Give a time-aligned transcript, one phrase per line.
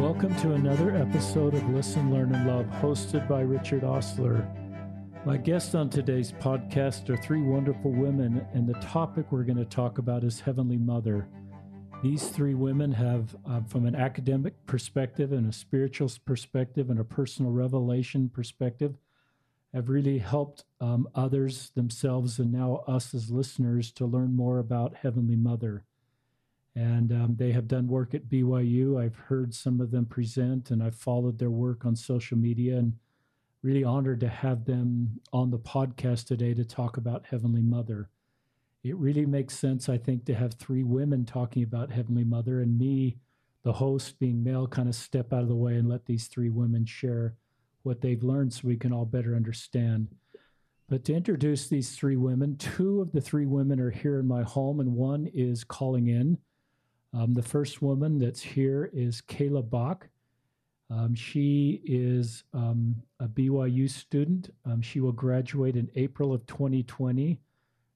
[0.00, 4.48] Welcome to another episode of Listen, Learn, and Love, hosted by Richard Ostler.
[5.26, 9.66] My guests on today's podcast are three wonderful women, and the topic we're going to
[9.66, 11.28] talk about is Heavenly Mother.
[12.02, 17.04] These three women have, uh, from an academic perspective and a spiritual perspective and a
[17.04, 18.96] personal revelation perspective,
[19.74, 24.96] have really helped um, others, themselves, and now us as listeners to learn more about
[24.96, 25.84] Heavenly Mother.
[26.76, 29.02] And um, they have done work at BYU.
[29.02, 32.94] I've heard some of them present, and I've followed their work on social media and
[33.62, 38.08] really honored to have them on the podcast today to talk about Heavenly Mother.
[38.82, 42.78] It really makes sense, I think, to have three women talking about Heavenly Mother and
[42.78, 43.18] me,
[43.62, 46.48] the host, being male, kind of step out of the way and let these three
[46.48, 47.34] women share
[47.82, 50.08] what they've learned so we can all better understand.
[50.88, 54.42] But to introduce these three women, two of the three women are here in my
[54.42, 56.38] home, and one is calling in.
[57.12, 60.08] Um, the first woman that's here is Kayla Bach.
[60.90, 64.50] Um, she is um, a BYU student.
[64.64, 67.40] Um, she will graduate in April of 2020.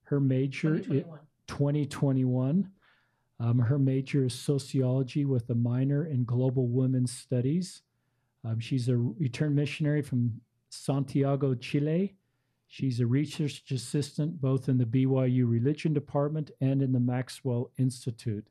[0.03, 1.19] Her major 2021.
[1.47, 2.69] 2021.
[3.39, 7.81] Um, her major is sociology with a minor in global women's studies.
[8.45, 10.39] Um, she's a return missionary from
[10.69, 12.15] Santiago, Chile.
[12.67, 18.47] She's a research assistant both in the BYU Religion Department and in the Maxwell Institute.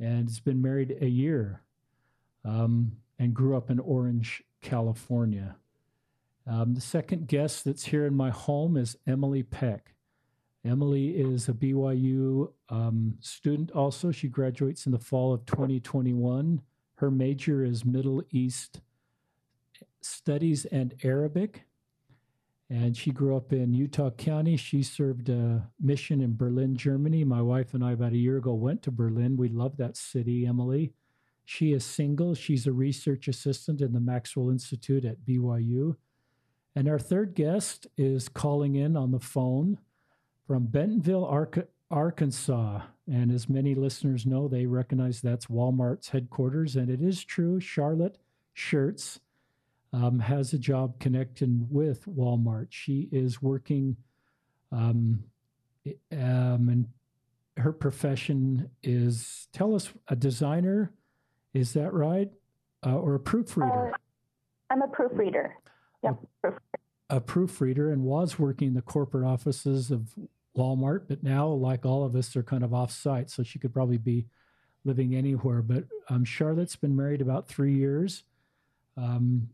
[0.00, 1.62] And has been married a year.
[2.44, 5.56] Um, and grew up in Orange, California.
[6.46, 9.94] Um, the second guest that's here in my home is Emily Peck.
[10.64, 14.10] Emily is a BYU um, student also.
[14.10, 16.62] She graduates in the fall of 2021.
[16.96, 18.80] Her major is Middle East
[20.00, 21.64] Studies and Arabic.
[22.72, 24.56] And she grew up in Utah County.
[24.56, 27.22] She served a mission in Berlin, Germany.
[27.22, 29.36] My wife and I, about a year ago, went to Berlin.
[29.36, 30.94] We love that city, Emily.
[31.44, 32.34] She is single.
[32.34, 35.96] She's a research assistant in the Maxwell Institute at BYU.
[36.74, 39.78] And our third guest is calling in on the phone
[40.46, 41.26] from Bentonville,
[41.90, 42.80] Arkansas.
[43.06, 46.74] And as many listeners know, they recognize that's Walmart's headquarters.
[46.74, 48.16] And it is true, Charlotte
[48.56, 49.18] Shurtz
[49.92, 52.68] um, has a job connecting with Walmart.
[52.70, 53.96] She is working,
[54.70, 55.24] um,
[56.12, 56.88] um, and
[57.56, 60.92] her profession is tell us a designer
[61.54, 62.30] is that right?
[62.84, 63.92] Uh, or a proofreader?
[63.92, 63.96] Uh,
[64.70, 65.54] I'm a proofreader.
[66.02, 66.62] Yep, a, proofreader.
[67.10, 70.14] A proofreader and was working in the corporate offices of
[70.56, 73.30] Walmart, but now, like all of us, are kind of off site.
[73.30, 74.26] So she could probably be
[74.84, 75.62] living anywhere.
[75.62, 78.24] But um, Charlotte's been married about three years,
[78.96, 79.48] um,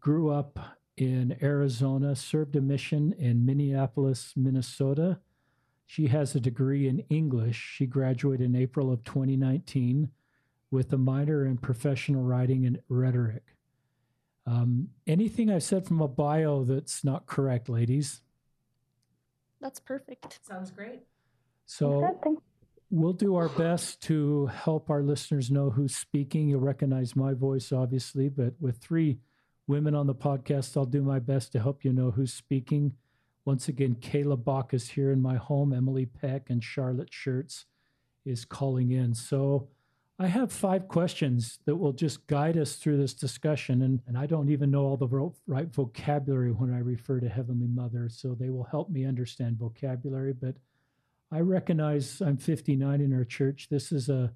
[0.00, 0.58] grew up
[0.96, 5.18] in Arizona, served a mission in Minneapolis, Minnesota.
[5.84, 7.74] She has a degree in English.
[7.76, 10.10] She graduated in April of 2019
[10.70, 13.56] with a minor in professional writing and rhetoric.
[14.46, 18.22] Um, anything I've said from a bio that's not correct, ladies?
[19.60, 20.38] That's perfect.
[20.42, 21.00] Sounds great.
[21.66, 22.20] So
[22.90, 26.48] we'll do our best to help our listeners know who's speaking.
[26.48, 29.18] You'll recognize my voice, obviously, but with three
[29.66, 32.94] women on the podcast, I'll do my best to help you know who's speaking.
[33.44, 35.72] Once again, Kayla Bach is here in my home.
[35.72, 37.64] Emily Peck and Charlotte Shurtz
[38.24, 39.14] is calling in.
[39.14, 39.68] So
[40.18, 43.82] I have five questions that will just guide us through this discussion.
[43.82, 47.68] And, and I don't even know all the right vocabulary when I refer to Heavenly
[47.68, 50.32] Mother, so they will help me understand vocabulary.
[50.32, 50.56] But
[51.30, 53.68] I recognize I'm 59 in our church.
[53.70, 54.32] This is a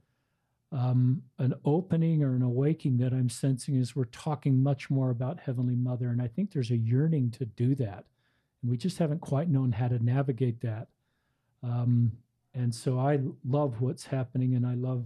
[0.72, 5.41] um, an opening or an awakening that I'm sensing as we're talking much more about
[5.41, 6.08] Heavenly Mother.
[6.08, 8.04] And I think there's a yearning to do that.
[8.62, 10.88] And we just haven't quite known how to navigate that.
[11.62, 12.12] Um,
[12.54, 15.04] and so I love what's happening and I love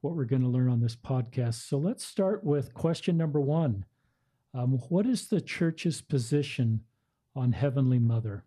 [0.00, 1.68] what we're going to learn on this podcast.
[1.68, 3.84] So let's start with question number one
[4.54, 6.80] um, What is the church's position
[7.34, 8.44] on Heavenly Mother?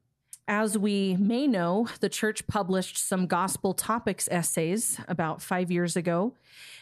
[0.52, 6.34] As we may know, the church published some gospel topics essays about five years ago.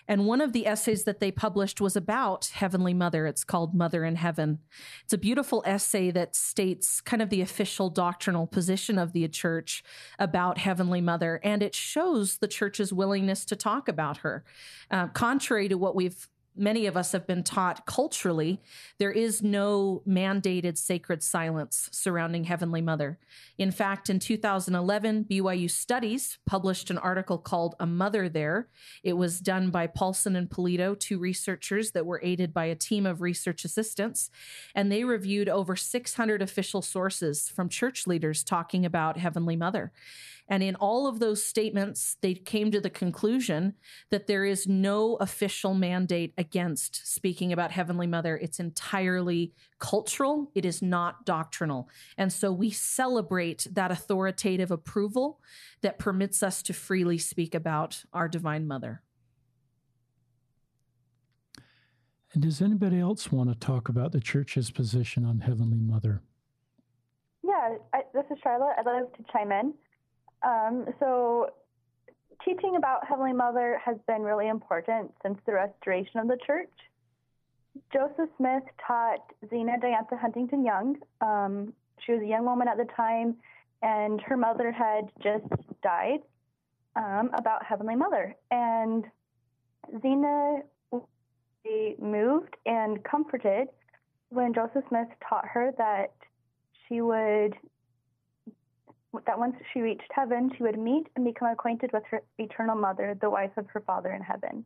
[0.07, 3.27] And one of the essays that they published was about Heavenly Mother.
[3.27, 4.59] It's called Mother in Heaven.
[5.03, 9.83] It's a beautiful essay that states kind of the official doctrinal position of the church
[10.18, 11.41] about Heavenly Mother.
[11.44, 14.45] And it shows the church's willingness to talk about her.
[14.89, 18.62] Uh, contrary to what we've many of us have been taught culturally,
[18.98, 23.19] there is no mandated sacred silence surrounding Heavenly Mother.
[23.57, 28.68] In fact, in 2011, BYU Studies published an article called A Mother There.
[29.04, 33.06] It was done by Paulsen and Pulido, two researchers that were aided by a team
[33.06, 34.30] of research assistants.
[34.75, 39.92] And they reviewed over 600 official sources from church leaders talking about Heavenly Mother.
[40.49, 43.73] And in all of those statements, they came to the conclusion
[44.09, 48.38] that there is no official mandate against speaking about Heavenly Mother.
[48.38, 51.89] It's entirely cultural, it is not doctrinal.
[52.17, 55.39] And so we celebrate that authoritative approval
[55.81, 59.03] that permits us to freely speak about our Divine Mother.
[62.33, 66.21] And does anybody else want to talk about the church's position on Heavenly Mother?
[67.43, 68.75] Yeah, I, this is Charlotte.
[68.77, 69.73] I'd love to chime in.
[70.44, 71.51] Um, so,
[72.45, 76.72] teaching about Heavenly Mother has been really important since the restoration of the church.
[77.92, 79.19] Joseph Smith taught
[79.50, 80.98] Zina Diantha Huntington Young.
[81.22, 81.74] Um,
[82.06, 83.36] she was a young woman at the time,
[83.81, 85.45] and her mother had just
[85.84, 86.19] died
[86.95, 88.36] um, about Heavenly Mother.
[88.51, 89.06] And
[90.01, 90.62] Zina
[92.00, 93.68] moved and comforted
[94.30, 96.13] when Joseph Smith taught her that
[96.88, 97.56] she would
[99.25, 103.17] that once she reached heaven, she would meet and become acquainted with her eternal mother,
[103.19, 104.65] the wife of her father in heaven.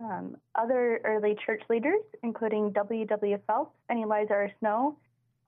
[0.00, 3.04] Um, other early church leaders, including W.
[3.06, 3.38] W.
[3.46, 4.50] Phelps and Eliza R.
[4.60, 4.96] Snow,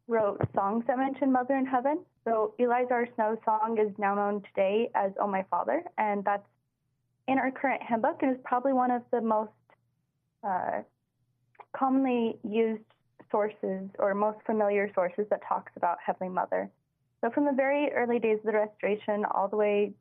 [0.08, 2.00] wrote songs that mention Mother in Heaven.
[2.24, 3.08] So Eliza R.
[3.14, 6.46] Snow's song is now known today as "Oh My Father," and that's
[7.28, 9.52] in our current hymn book and is probably one of the most
[10.42, 10.82] uh,
[11.76, 12.82] commonly used
[13.30, 16.68] sources or most familiar sources that talks about Heavenly Mother.
[17.20, 19.92] So from the very early days of the Restoration all the way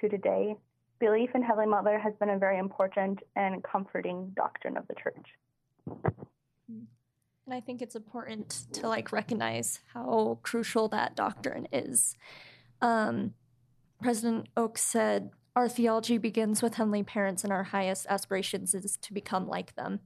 [0.00, 0.56] to today,
[1.00, 5.26] belief in Heavenly Mother has been a very important and comforting doctrine of the church.
[7.44, 12.14] And I think it's important to like recognize how crucial that doctrine is.
[12.80, 13.34] Um,
[14.00, 19.12] President Oaks said, Our theology begins with heavenly parents, and our highest aspirations is to
[19.12, 20.00] become like them.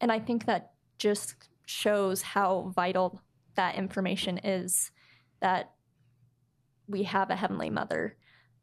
[0.00, 3.22] And I think that just shows how vital
[3.54, 4.90] that information is
[5.40, 5.73] that
[6.86, 8.16] we have a heavenly mother.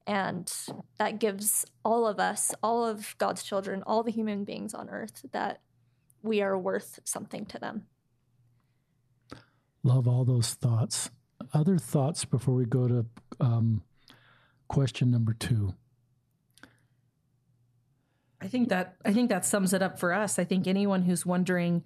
[0.08, 0.52] And
[0.98, 5.24] that gives all of us all of god's children all the human beings on earth
[5.32, 5.62] that
[6.24, 7.84] we are worth something to them.
[9.84, 11.10] Love all those thoughts.
[11.54, 13.06] Other thoughts before we go to
[13.40, 13.84] um,
[14.68, 15.74] question number two?
[18.44, 20.40] I think that i think that sums it up for us.
[20.40, 21.84] I think anyone who's wondering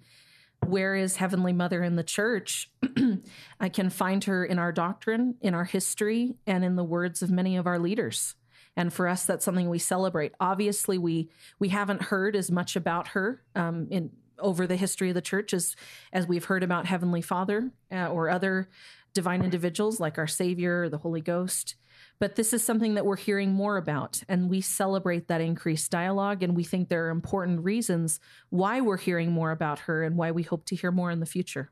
[0.68, 2.70] where is Heavenly Mother in the church?
[3.60, 7.30] I can find her in our doctrine, in our history, and in the words of
[7.30, 8.34] many of our leaders.
[8.76, 10.32] And for us, that's something we celebrate.
[10.38, 15.14] Obviously, we we haven't heard as much about her um, in over the history of
[15.14, 15.74] the church as
[16.12, 18.68] as we've heard about Heavenly Father uh, or other
[19.14, 21.74] divine individuals like our Savior or the Holy Ghost.
[22.18, 26.42] But this is something that we're hearing more about, and we celebrate that increased dialogue.
[26.42, 30.30] And we think there are important reasons why we're hearing more about her and why
[30.30, 31.70] we hope to hear more in the future.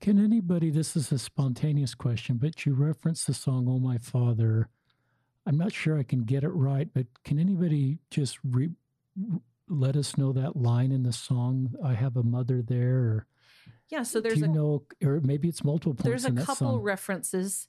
[0.00, 4.68] Can anybody, this is a spontaneous question, but you referenced the song, Oh My Father.
[5.46, 8.74] I'm not sure I can get it right, but can anybody just re-
[9.68, 12.96] let us know that line in the song, I have a mother there?
[12.96, 13.26] Or,
[13.88, 16.24] yeah, so there's do you a, know, or maybe it's multiple points.
[16.24, 17.68] There's a couple references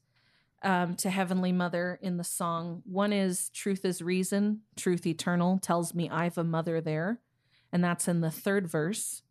[0.63, 2.81] um, to Heavenly Mother in the song.
[2.86, 7.19] One is Truth is Reason, Truth Eternal tells me I've a mother there.
[7.71, 9.21] And that's in the third verse.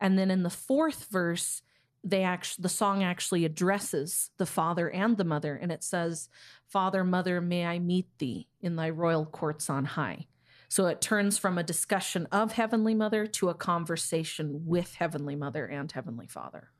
[0.00, 1.62] And then in the fourth verse,
[2.06, 6.28] they actually the song actually addresses the father and the mother and it says
[6.68, 10.26] father mother may i meet thee in thy royal courts on high
[10.68, 15.66] so it turns from a discussion of heavenly mother to a conversation with heavenly mother
[15.66, 16.70] and heavenly father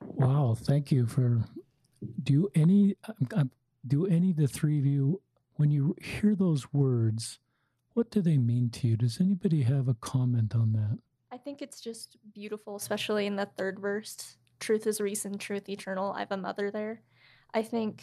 [0.00, 1.44] wow thank you for
[2.22, 2.96] do any
[3.86, 5.20] do any of the three of you
[5.54, 7.38] when you hear those words
[7.94, 8.96] what do they mean to you?
[8.96, 10.98] Does anybody have a comment on that?
[11.30, 14.36] I think it's just beautiful especially in the third verse.
[14.60, 16.12] Truth is reason truth eternal.
[16.12, 17.02] I have a mother there.
[17.52, 18.02] I think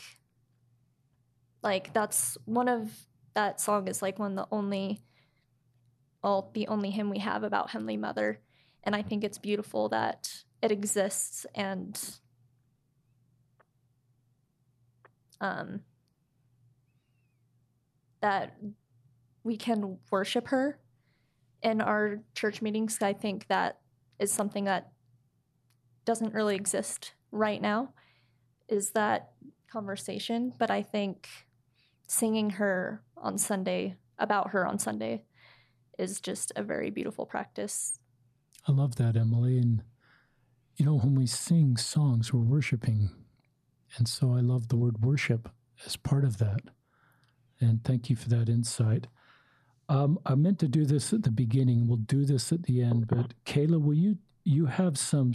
[1.64, 2.92] like that's one of
[3.34, 5.02] that song is like one of the only
[6.24, 8.42] well the only hymn we have about heavenly mother.
[8.84, 12.00] And i think it's beautiful that it exists and
[15.42, 15.82] um,
[18.22, 18.58] that
[19.44, 20.80] we can worship her
[21.62, 23.02] in our church meetings.
[23.02, 23.80] I think that
[24.20, 24.92] is something that
[26.06, 27.94] doesn't really exist right now
[28.68, 29.32] is that
[29.72, 31.28] conversation, but I think
[32.08, 35.24] singing her on Sunday about her on Sunday
[35.98, 38.00] is just a very beautiful practice.
[38.68, 39.58] I love that, Emily.
[39.58, 39.84] And
[40.76, 43.10] you know, when we sing songs, we're worshiping
[43.98, 45.50] and so I love the word worship
[45.86, 46.62] as part of that.
[47.60, 49.08] And thank you for that insight.
[49.90, 51.88] Um, I meant to do this at the beginning.
[51.88, 53.08] We'll do this at the end.
[53.08, 55.34] But Kayla, will you you have some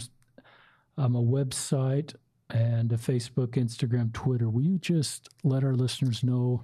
[0.97, 2.15] um, a website
[2.49, 4.49] and a Facebook, Instagram, Twitter?
[4.49, 6.63] Will you just let our listeners know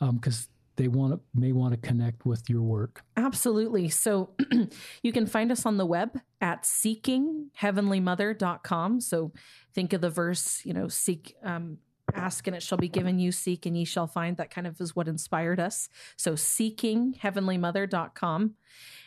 [0.00, 3.02] because um, they want to, may want to connect with your work.
[3.16, 3.88] Absolutely.
[3.88, 4.30] So
[5.02, 9.00] you can find us on the web at seekingheavenlymother.com.
[9.00, 9.30] So
[9.72, 11.78] think of the verse, you know, seek, um,
[12.12, 14.36] ask and it shall be given you, seek and ye shall find.
[14.36, 15.88] That kind of is what inspired us.
[16.16, 18.54] So seeking seekingheavenlymother.com.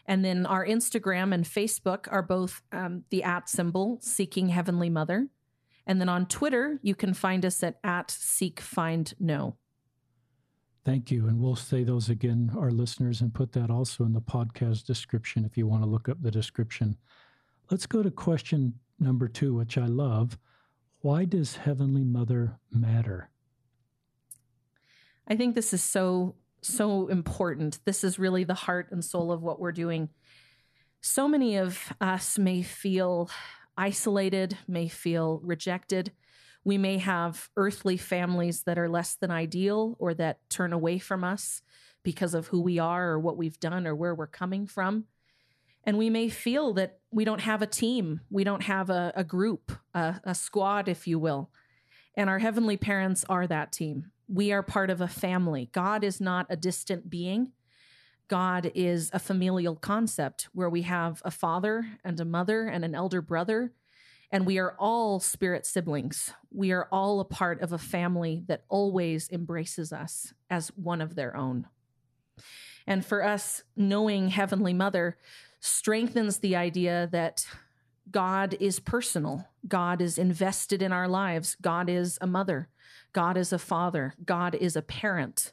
[0.05, 5.27] And then our Instagram and Facebook are both um, the at symbol, Seeking Heavenly Mother.
[5.85, 9.57] And then on Twitter, you can find us at, at Seek Find Know.
[10.87, 11.27] Thank you.
[11.27, 15.43] And we'll say those again, our listeners, and put that also in the podcast description
[15.43, 16.95] if you want to look up the description.
[17.69, 20.37] Let's go to question number two, which I love.
[21.01, 23.29] Why does Heavenly Mother matter?
[25.27, 27.79] I think this is so, so important.
[27.83, 30.07] This is really the heart and soul of what we're doing.
[31.01, 33.29] So many of us may feel
[33.77, 36.13] isolated, may feel rejected.
[36.67, 41.23] We may have earthly families that are less than ideal or that turn away from
[41.23, 41.61] us
[42.03, 45.05] because of who we are or what we've done or where we're coming from.
[45.85, 49.23] And we may feel that we don't have a team, we don't have a, a
[49.23, 51.51] group, a, a squad, if you will.
[52.15, 54.11] And our heavenly parents are that team.
[54.27, 55.69] We are part of a family.
[55.71, 57.53] God is not a distant being.
[58.27, 62.93] God is a familial concept where we have a father and a mother and an
[62.93, 63.71] elder brother,
[64.31, 66.33] and we are all spirit siblings.
[66.51, 71.15] We are all a part of a family that always embraces us as one of
[71.15, 71.67] their own.
[72.85, 75.17] And for us, knowing Heavenly Mother
[75.59, 77.45] strengthens the idea that
[78.09, 82.69] God is personal, God is invested in our lives, God is a mother,
[83.11, 85.51] God is a father, God is a parent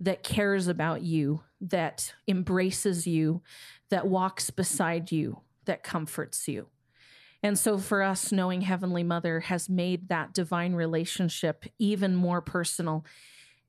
[0.00, 3.42] that cares about you, that embraces you,
[3.90, 6.66] that walks beside you, that comforts you.
[7.42, 13.04] And so for us, knowing Heavenly Mother has made that divine relationship even more personal.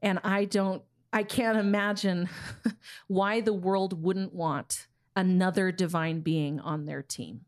[0.01, 2.29] And I don't, I can't imagine
[3.07, 7.41] why the world wouldn't want another divine being on their team.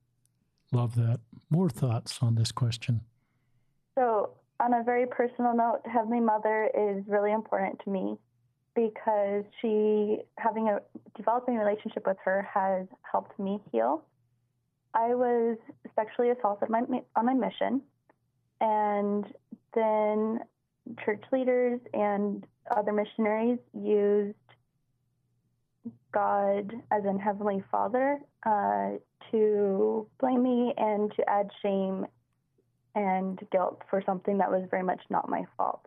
[0.72, 1.20] Love that.
[1.50, 3.02] More thoughts on this question?
[3.96, 8.18] So, on a very personal note, Heavenly Mother is really important to me
[8.76, 10.80] because she having a
[11.16, 14.04] developing relationship with her has helped me heal.
[14.96, 15.58] I was
[15.96, 16.82] sexually assaulted my,
[17.16, 17.82] on my mission,
[18.62, 19.26] and
[19.74, 20.40] then
[21.04, 24.36] church leaders and other missionaries used
[26.14, 28.92] God, as in Heavenly Father, uh,
[29.32, 32.06] to blame me and to add shame
[32.96, 35.86] and guilt for something that was very much not my fault.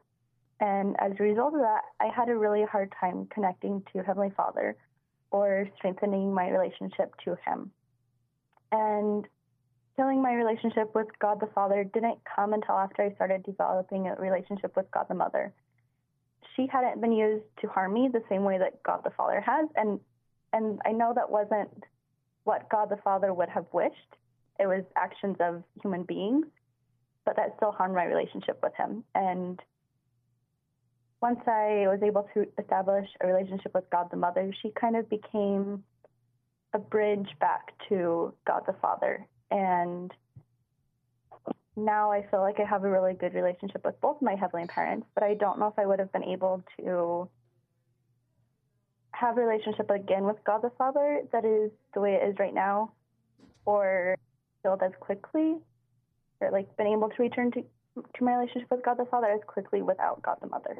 [0.60, 4.32] And as a result of that, I had a really hard time connecting to Heavenly
[4.36, 4.76] Father
[5.30, 7.70] or strengthening my relationship to Him.
[8.72, 9.26] And
[9.96, 14.14] healing my relationship with God the Father didn't come until after I started developing a
[14.14, 15.52] relationship with God the Mother.
[16.54, 19.68] She hadn't been used to harm me the same way that God the Father has,
[19.76, 20.00] and
[20.52, 21.84] and I know that wasn't
[22.44, 24.16] what God the Father would have wished.
[24.58, 26.46] It was actions of human beings,
[27.24, 29.04] but that still harmed my relationship with Him.
[29.14, 29.60] And
[31.20, 35.10] once I was able to establish a relationship with God the Mother, she kind of
[35.10, 35.82] became
[36.74, 39.26] a bridge back to God the Father.
[39.50, 40.12] And
[41.76, 45.06] now I feel like I have a really good relationship with both my heavenly parents,
[45.14, 47.28] but I don't know if I would have been able to
[49.12, 52.54] have a relationship again with God the Father that is the way it is right
[52.54, 52.92] now,
[53.64, 54.16] or
[54.62, 55.56] build as quickly,
[56.40, 57.64] or like been able to return to
[58.14, 60.76] to my relationship with God the Father as quickly without God the Mother.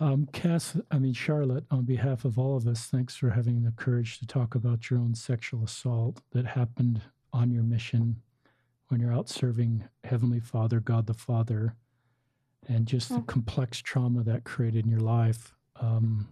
[0.00, 3.72] Um, Cass, I mean, Charlotte, on behalf of all of us, thanks for having the
[3.72, 7.02] courage to talk about your own sexual assault that happened
[7.34, 8.16] on your mission
[8.88, 11.76] when you're out serving Heavenly Father, God the Father,
[12.66, 13.26] and just the mm.
[13.26, 15.54] complex trauma that created in your life.
[15.78, 16.28] Um,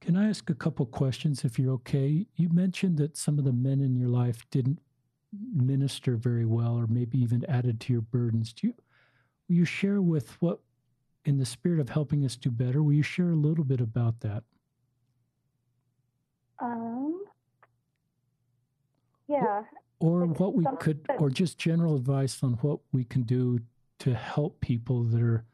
[0.00, 2.26] can I ask a couple questions if you're okay?
[2.36, 4.78] You mentioned that some of the men in your life didn't
[5.52, 8.52] minister very well or maybe even added to your burdens.
[8.52, 8.74] Do you
[9.48, 10.60] will you share with what
[11.24, 14.20] in the spirit of helping us do better, will you share a little bit about
[14.20, 14.42] that?
[16.58, 17.24] Um
[19.28, 19.62] yeah.
[20.00, 23.60] Or, or what we could or just general advice on what we can do
[24.00, 25.44] to help people that are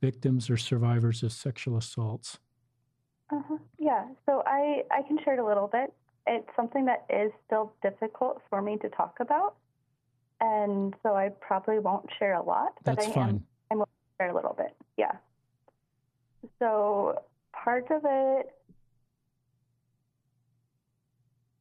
[0.00, 2.38] victims or survivors of sexual assaults.
[3.30, 3.58] Uh-huh.
[3.78, 5.92] Yeah, so I, I can share it a little bit.
[6.26, 9.56] It's something that is still difficult for me to talk about.
[10.40, 13.28] And so I probably won't share a lot, but That's I fine.
[13.28, 14.74] am I'm willing to share a little bit.
[14.98, 15.12] Yeah.
[16.58, 18.52] So part of it,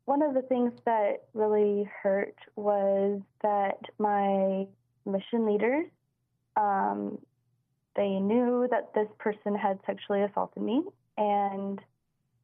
[0.05, 4.67] one of the things that really hurt was that my
[5.05, 5.85] mission leaders
[6.57, 7.19] um,
[7.95, 10.83] they knew that this person had sexually assaulted me,
[11.17, 11.79] and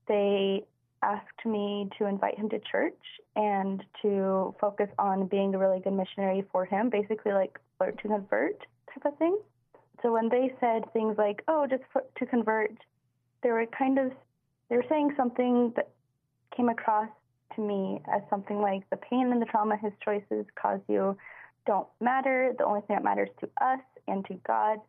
[0.07, 0.63] they
[1.03, 2.97] asked me to invite him to church
[3.35, 8.07] and to focus on being a really good missionary for him, basically like flirt to
[8.07, 8.59] convert
[8.93, 9.37] type of thing.
[10.03, 11.83] So when they said things like, "Oh, just
[12.17, 12.77] to convert,"
[13.41, 14.11] they were kind of
[14.69, 15.89] they were saying something that
[16.55, 17.09] came across
[17.55, 21.17] to me as something like the pain and the trauma his choices cause you
[21.65, 22.53] don't matter.
[22.57, 24.79] The only thing that matters to us and to God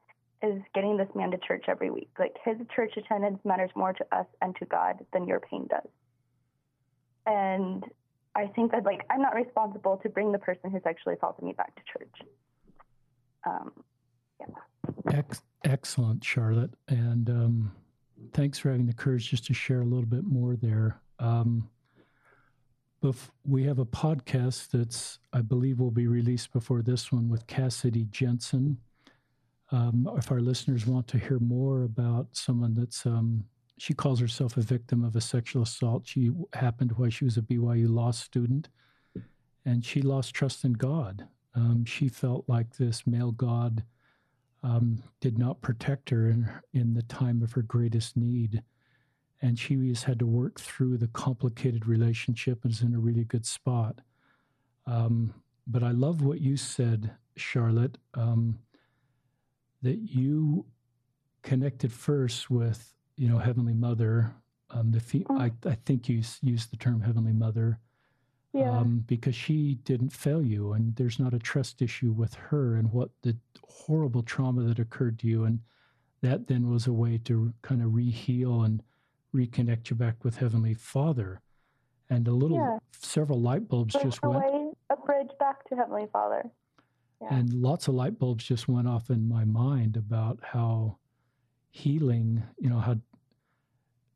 [0.43, 2.11] is getting this man to church every week.
[2.19, 5.89] Like his church attendance matters more to us and to God than your pain does.
[7.27, 7.85] And
[8.35, 11.53] I think that like I'm not responsible to bring the person who sexually assaulted me
[11.53, 12.29] back to church.
[13.47, 13.73] Um,
[14.41, 14.47] yeah.
[15.13, 17.73] Ex- excellent, Charlotte, and um,
[18.33, 21.01] thanks for having the courage just to share a little bit more there.
[21.19, 21.69] Um,
[23.03, 27.47] bef- we have a podcast that's I believe will be released before this one with
[27.47, 28.79] Cassidy Jensen.
[29.71, 33.45] Um, if our listeners want to hear more about someone that's um,
[33.79, 36.07] she calls herself a victim of a sexual assault.
[36.07, 38.69] She happened while she was a BYU law student,
[39.65, 41.27] and she lost trust in God.
[41.55, 43.85] Um, she felt like this male God
[44.65, 48.63] um, did not protect her in, in the time of her greatest need.
[49.41, 53.25] And she has had to work through the complicated relationship and is in a really
[53.25, 54.01] good spot.
[54.87, 55.35] Um,
[55.67, 58.59] but I love what you said, Charlotte, um,
[59.83, 60.67] that you
[61.43, 64.35] connected first with you know, Heavenly Mother.
[64.71, 65.39] Um, the fe- oh.
[65.39, 67.79] I, I think you used the term Heavenly Mother
[68.55, 68.79] yeah.
[68.79, 72.93] um, because she didn't fail you, and there's not a trust issue with her and
[72.93, 73.37] what the
[73.69, 75.59] horrible trauma that occurred to you, and
[76.23, 78.83] that then was a way to kind of reheal and
[79.35, 81.41] reconnect you back with Heavenly Father.
[82.09, 82.79] And a little, yeah.
[82.93, 84.45] several light bulbs just a went.
[84.45, 86.49] Way, a bridge back to Heavenly Father.
[87.21, 87.35] Yeah.
[87.35, 90.99] And lots of light bulbs just went off in my mind about how
[91.71, 92.97] healing, you know, how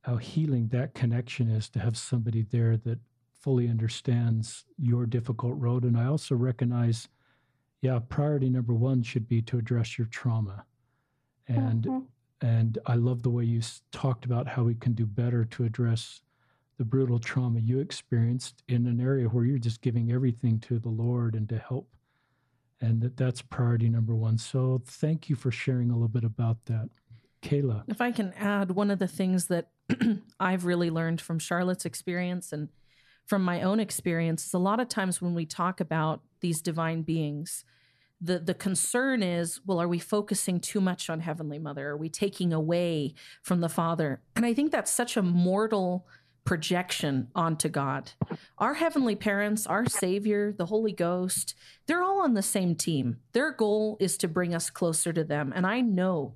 [0.02, 2.98] how healing that connection is to have somebody there that
[3.40, 5.84] fully understands your difficult road.
[5.84, 7.08] And I also recognize,
[7.80, 10.64] yeah, priority number one should be to address your trauma.
[11.46, 12.46] And mm-hmm.
[12.46, 16.20] and I love the way you talked about how we can do better to address
[16.76, 20.88] the brutal trauma you experienced in an area where you're just giving everything to the
[20.88, 21.88] Lord and to help.
[22.80, 24.38] And that that's priority number one.
[24.38, 26.88] So thank you for sharing a little bit about that.
[27.42, 27.84] Kayla.
[27.86, 29.68] If I can add one of the things that
[30.40, 32.68] I've really learned from Charlotte's experience and
[33.28, 37.02] from my own experience is a lot of times when we talk about these divine
[37.02, 37.64] beings,
[38.20, 41.90] the the concern is, well, are we focusing too much on Heavenly Mother?
[41.90, 44.22] Are we taking away from the Father?
[44.34, 46.06] And I think that's such a mortal
[46.44, 48.12] projection onto God.
[48.56, 51.54] Our heavenly parents, our Savior, the Holy Ghost,
[51.86, 53.18] they're all on the same team.
[53.32, 55.52] Their goal is to bring us closer to them.
[55.54, 56.32] And I know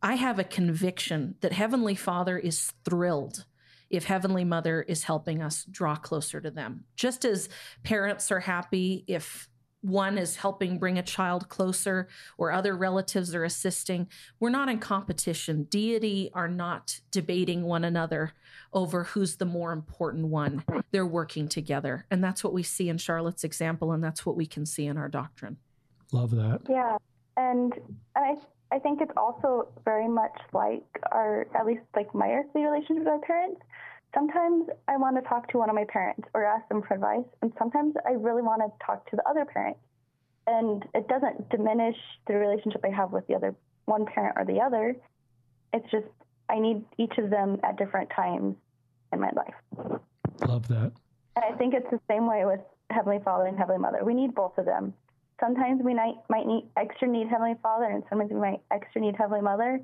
[0.00, 3.44] I have a conviction that Heavenly Father is thrilled
[3.92, 6.84] if Heavenly Mother is helping us draw closer to them.
[6.96, 7.48] Just as
[7.84, 9.48] parents are happy if
[9.82, 14.08] one is helping bring a child closer or other relatives are assisting.
[14.40, 15.64] We're not in competition.
[15.64, 18.32] Deity are not debating one another
[18.72, 20.64] over who's the more important one.
[20.92, 22.06] They're working together.
[22.10, 24.96] And that's what we see in Charlotte's example, and that's what we can see in
[24.96, 25.56] our doctrine.
[26.12, 26.60] Love that.
[26.70, 26.96] Yeah.
[27.36, 27.74] And
[28.16, 28.36] I
[28.72, 33.08] I think it's also very much like our, at least like my earthly relationship with
[33.08, 33.60] our parents.
[34.14, 37.26] Sometimes I want to talk to one of my parents or ask them for advice,
[37.42, 39.76] and sometimes I really want to talk to the other parent.
[40.46, 43.54] And it doesn't diminish the relationship I have with the other
[43.84, 44.96] one parent or the other.
[45.74, 46.06] It's just
[46.48, 48.56] I need each of them at different times
[49.12, 50.00] in my life.
[50.46, 50.92] Love that.
[51.36, 54.02] And I think it's the same way with Heavenly Father and Heavenly Mother.
[54.02, 54.94] We need both of them
[55.42, 59.16] sometimes we might might need extra need Heavenly Father, and sometimes we might extra need
[59.16, 59.80] Heavenly Mother.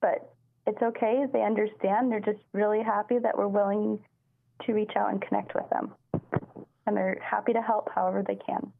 [0.00, 0.34] But
[0.66, 1.24] it's okay.
[1.32, 2.10] They understand.
[2.10, 3.98] They're just really happy that we're willing
[4.66, 5.94] to reach out and connect with them,
[6.86, 8.72] and they're happy to help however they can.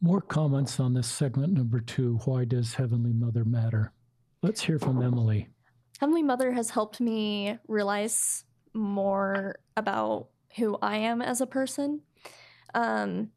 [0.00, 2.18] More comments on this segment number two.
[2.24, 3.92] Why does Heavenly Mother matter?
[4.42, 5.48] Let's hear from Emily.
[5.98, 12.02] Heavenly Mother has helped me realize more about who I am as a person.
[12.74, 13.30] Um,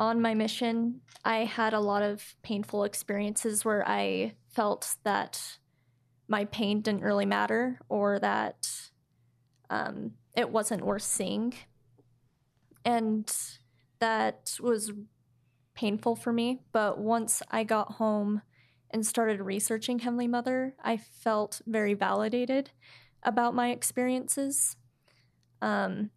[0.00, 5.58] on my mission, I had a lot of painful experiences where I felt that
[6.26, 8.66] my pain didn't really matter or that
[9.68, 11.52] um, it wasn't worth seeing.
[12.82, 13.30] And
[13.98, 14.90] that was
[15.74, 16.62] painful for me.
[16.72, 18.40] But once I got home
[18.90, 22.70] and started researching Heavenly Mother, I felt very validated
[23.22, 24.76] about my experiences.
[25.60, 26.08] Um,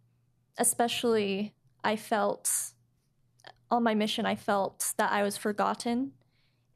[0.56, 2.73] especially, I felt
[3.70, 6.12] on my mission, I felt that I was forgotten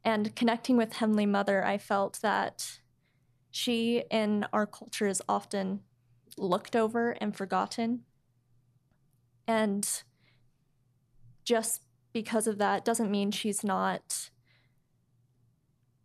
[0.03, 2.79] And connecting with Heavenly Mother, I felt that
[3.51, 5.81] she in our culture is often
[6.37, 8.01] looked over and forgotten.
[9.47, 9.87] And
[11.43, 14.29] just because of that doesn't mean she's not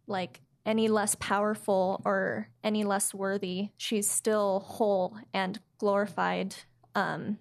[0.06, 3.70] like any less powerful or any less worthy.
[3.76, 6.56] She's still whole and glorified.
[6.94, 7.38] Um,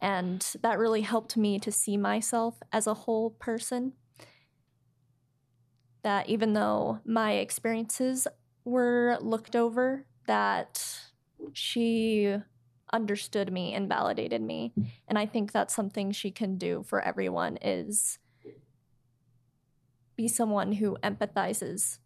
[0.00, 3.92] and that really helped me to see myself as a whole person.
[6.02, 8.26] That even though my experiences
[8.64, 11.00] were looked over, that
[11.52, 12.36] she
[12.92, 14.72] understood me and validated me.
[15.08, 18.18] And I think that's something she can do for everyone is
[20.16, 21.98] be someone who empathizes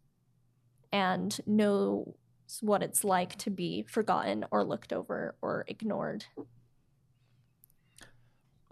[0.93, 2.15] and knows
[2.61, 6.25] what it's like to be forgotten or looked over or ignored.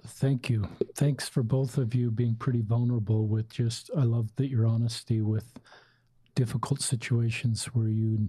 [0.06, 0.68] Thank you.
[0.94, 5.20] Thanks for both of you being pretty vulnerable with just, I love that your honesty
[5.20, 5.58] with
[6.34, 8.28] difficult situations where you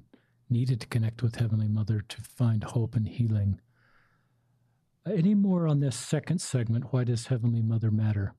[0.49, 3.59] needed to connect with Heavenly Mother to find hope and healing.
[5.05, 6.91] Any more on this second segment?
[6.91, 8.33] Why does Heavenly Mother matter?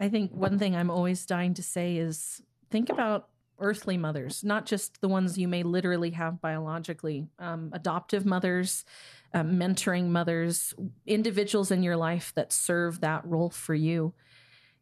[0.00, 3.28] I think one thing I'm always dying to say is think about
[3.60, 8.84] earthly mothers, not just the ones you may literally have biologically, um, adoptive mothers,
[9.34, 10.72] uh, mentoring mothers,
[11.06, 14.14] individuals in your life that serve that role for you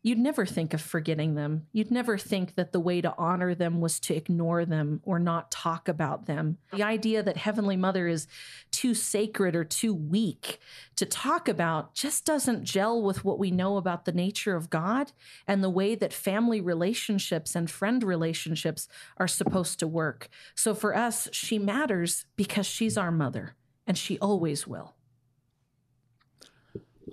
[0.02, 1.66] you'd never think of forgetting them.
[1.72, 5.50] You'd never think that the way to honor them was to ignore them or not
[5.50, 6.58] talk about them.
[6.72, 8.26] The idea that Heavenly Mother is
[8.72, 10.58] too sacred or too weak
[10.96, 15.12] to talk about just doesn't gel with what we know about the nature of God
[15.46, 18.88] and the way that family relationships and friend relationships
[19.18, 20.28] are supposed to work.
[20.56, 23.54] So for us, she matters because she's our mother
[23.86, 24.94] and she always will.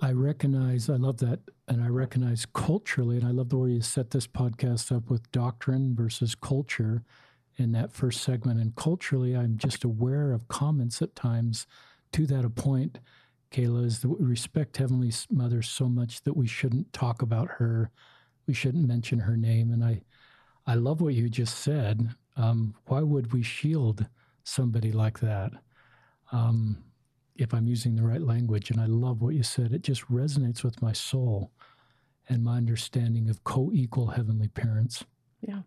[0.02, 1.40] I recognize, I love that.
[1.68, 5.30] And I recognize culturally, and I love the way you set this podcast up with
[5.30, 7.04] doctrine versus culture
[7.56, 8.60] in that first segment.
[8.60, 11.66] And culturally, I'm just aware of comments at times
[12.12, 12.98] to that point,
[13.52, 17.90] Kayla, is that we respect Heavenly Mother so much that we shouldn't talk about her.
[18.46, 19.70] We shouldn't mention her name.
[19.70, 20.02] And I,
[20.66, 22.10] I love what you just said.
[22.36, 24.06] Um, why would we shield
[24.42, 25.52] somebody like that?
[26.32, 26.84] Um,
[27.40, 28.70] if I'm using the right language.
[28.70, 29.72] And I love what you said.
[29.72, 31.50] It just resonates with my soul
[32.28, 35.04] and my understanding of co equal heavenly parents.
[35.40, 35.62] Yeah.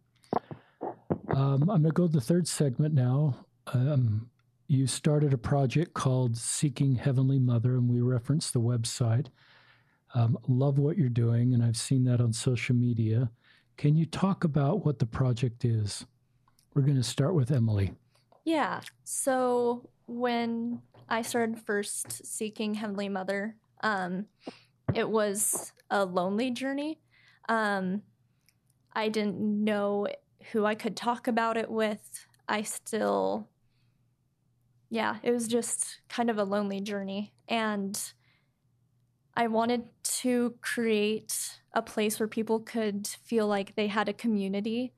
[1.34, 3.46] Um, I'm going to go to the third segment now.
[3.74, 4.30] Um,
[4.68, 9.28] you started a project called Seeking Heavenly Mother, and we reference the website.
[10.14, 13.32] Um, love what you're doing, and I've seen that on social media.
[13.78, 16.06] Can you talk about what the project is?
[16.76, 17.94] We're going to start with Emily.
[18.46, 18.82] Yeah.
[19.04, 24.26] So when I started first seeking Heavenly Mother, um,
[24.94, 27.00] it was a lonely journey.
[27.50, 28.04] Um,
[28.94, 30.08] I didn't know
[30.52, 32.26] who I could talk about it with.
[32.48, 33.50] I still,
[34.90, 37.34] yeah, it was just kind of a lonely journey.
[37.48, 38.00] And
[39.36, 44.94] I wanted to create a place where people could feel like they had a community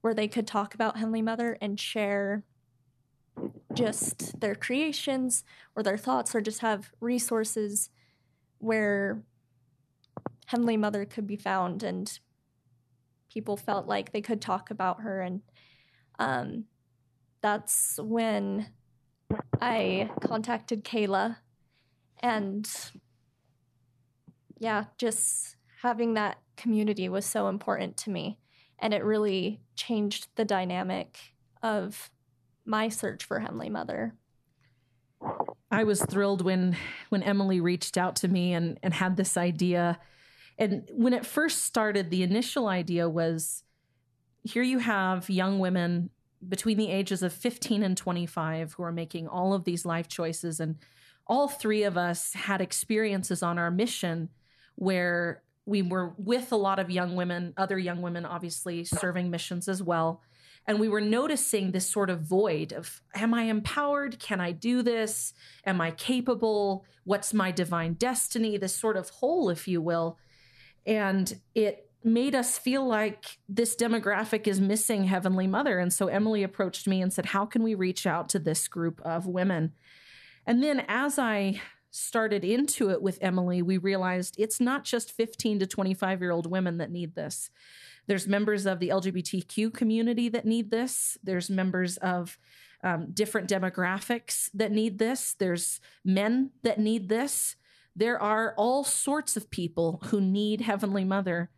[0.00, 2.44] where they could talk about Heavenly Mother and share
[3.74, 7.90] just their creations or their thoughts or just have resources
[8.58, 9.22] where
[10.46, 12.18] Heavenly Mother could be found and
[13.32, 15.20] people felt like they could talk about her.
[15.20, 15.42] And
[16.18, 16.64] um,
[17.40, 18.66] that's when
[19.60, 21.36] I contacted Kayla.
[22.22, 22.68] And
[24.58, 28.38] yeah, just having that community was so important to me.
[28.78, 31.18] And it really changed the dynamic
[31.62, 32.10] of
[32.70, 34.14] my search for Heavenly Mother.
[35.70, 36.76] I was thrilled when
[37.10, 39.98] when Emily reached out to me and and had this idea.
[40.56, 43.64] And when it first started, the initial idea was
[44.44, 46.10] here you have young women
[46.48, 50.58] between the ages of 15 and 25 who are making all of these life choices
[50.58, 50.76] and
[51.26, 54.30] all three of us had experiences on our mission
[54.76, 59.68] where we were with a lot of young women, other young women obviously serving missions
[59.68, 60.22] as well
[60.70, 64.20] and we were noticing this sort of void of am I empowered?
[64.20, 65.34] Can I do this?
[65.66, 66.84] Am I capable?
[67.02, 68.56] What's my divine destiny?
[68.56, 70.16] This sort of hole, if you will.
[70.86, 75.80] And it made us feel like this demographic is missing Heavenly Mother.
[75.80, 79.00] And so Emily approached me and said, How can we reach out to this group
[79.00, 79.72] of women?
[80.46, 85.58] And then as I started into it with Emily, we realized it's not just 15
[85.58, 87.50] to 25 year old women that need this.
[88.06, 91.18] There's members of the LGBTQ community that need this.
[91.22, 92.38] There's members of
[92.82, 95.34] um, different demographics that need this.
[95.34, 97.56] There's men that need this.
[97.94, 101.50] There are all sorts of people who need Heavenly Mother.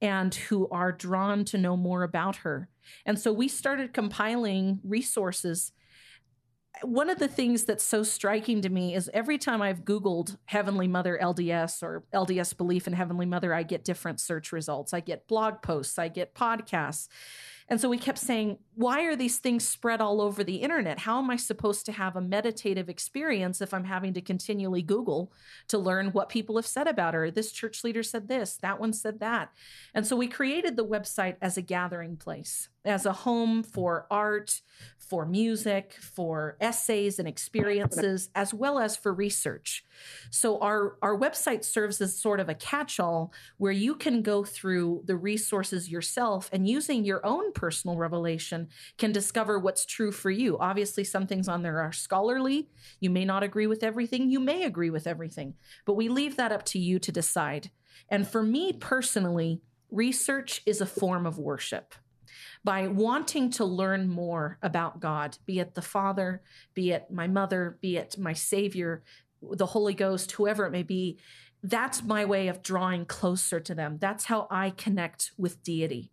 [0.00, 2.68] and who are drawn to know more about her.
[3.04, 5.72] And so we started compiling resources.
[6.82, 10.88] One of the things that's so striking to me is every time I've Googled Heavenly
[10.88, 14.94] Mother LDS or LDS belief in Heavenly Mother, I get different search results.
[14.94, 17.08] I get blog posts, I get podcasts.
[17.68, 21.00] And so we kept saying, why are these things spread all over the internet?
[21.00, 25.32] How am I supposed to have a meditative experience if I'm having to continually Google
[25.66, 27.28] to learn what people have said about her?
[27.28, 29.50] This church leader said this, that one said that.
[29.94, 34.60] And so we created the website as a gathering place, as a home for art,
[34.96, 39.84] for music, for essays and experiences, as well as for research.
[40.30, 44.44] So our, our website serves as sort of a catch all where you can go
[44.44, 50.30] through the resources yourself and using your own personal revelation can discover what's true for
[50.30, 50.58] you.
[50.58, 52.68] Obviously, some things on there are scholarly.
[53.00, 55.54] You may not agree with everything, you may agree with everything,
[55.84, 57.70] but we leave that up to you to decide.
[58.08, 61.94] And for me personally, research is a form of worship
[62.64, 66.42] by wanting to learn more about God, be it the Father,
[66.74, 69.02] be it my mother, be it my Savior,
[69.42, 71.18] the Holy Ghost, whoever it may be.
[71.62, 73.98] That's my way of drawing closer to them.
[74.00, 76.12] That's how I connect with deity.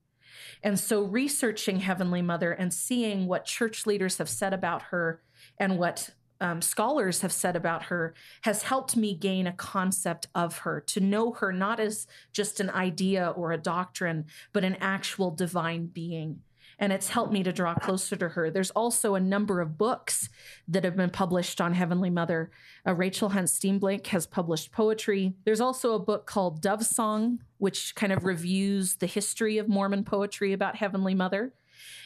[0.64, 5.22] And so, researching Heavenly Mother and seeing what church leaders have said about her
[5.58, 10.60] and what um, scholars have said about her has helped me gain a concept of
[10.60, 15.32] her, to know her not as just an idea or a doctrine, but an actual
[15.32, 16.42] divine being.
[16.78, 18.50] And it's helped me to draw closer to her.
[18.50, 20.30] There's also a number of books
[20.68, 22.52] that have been published on Heavenly Mother.
[22.86, 25.34] Uh, Rachel Hunt Steenblik has published poetry.
[25.46, 30.04] There's also a book called Dove Song, which kind of reviews the history of Mormon
[30.04, 31.54] poetry about Heavenly Mother.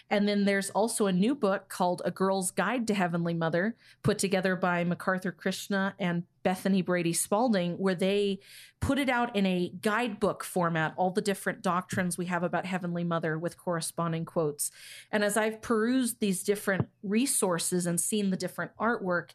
[0.09, 4.17] And then there's also a new book called A Girl's Guide to Heavenly Mother, put
[4.17, 8.39] together by MacArthur Krishna and Bethany Brady Spalding, where they
[8.79, 13.03] put it out in a guidebook format, all the different doctrines we have about Heavenly
[13.03, 14.71] Mother with corresponding quotes.
[15.11, 19.31] And as I've perused these different resources and seen the different artwork,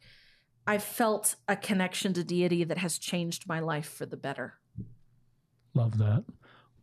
[0.66, 4.54] I've felt a connection to deity that has changed my life for the better.
[5.74, 6.24] Love that.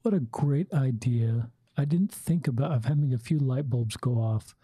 [0.03, 4.15] What a great idea I didn't think about of having a few light bulbs go
[4.15, 4.55] off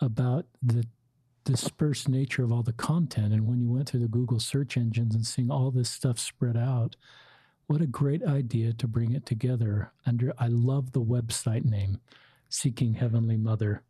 [0.00, 0.86] about the
[1.44, 3.32] dispersed nature of all the content.
[3.32, 6.56] And when you went through the Google search engines and seeing all this stuff spread
[6.56, 6.96] out,
[7.66, 12.00] what a great idea to bring it together under I love the website name,
[12.48, 13.82] Seeking Heavenly Mother.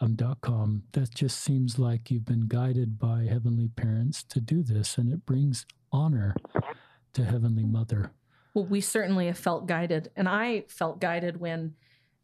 [0.00, 0.82] Um, .com.
[0.92, 5.24] That just seems like you've been guided by heavenly parents to do this, and it
[5.24, 6.34] brings honor
[7.12, 8.10] to Heavenly Mother.
[8.54, 10.10] Well, we certainly have felt guided.
[10.16, 11.74] And I felt guided when,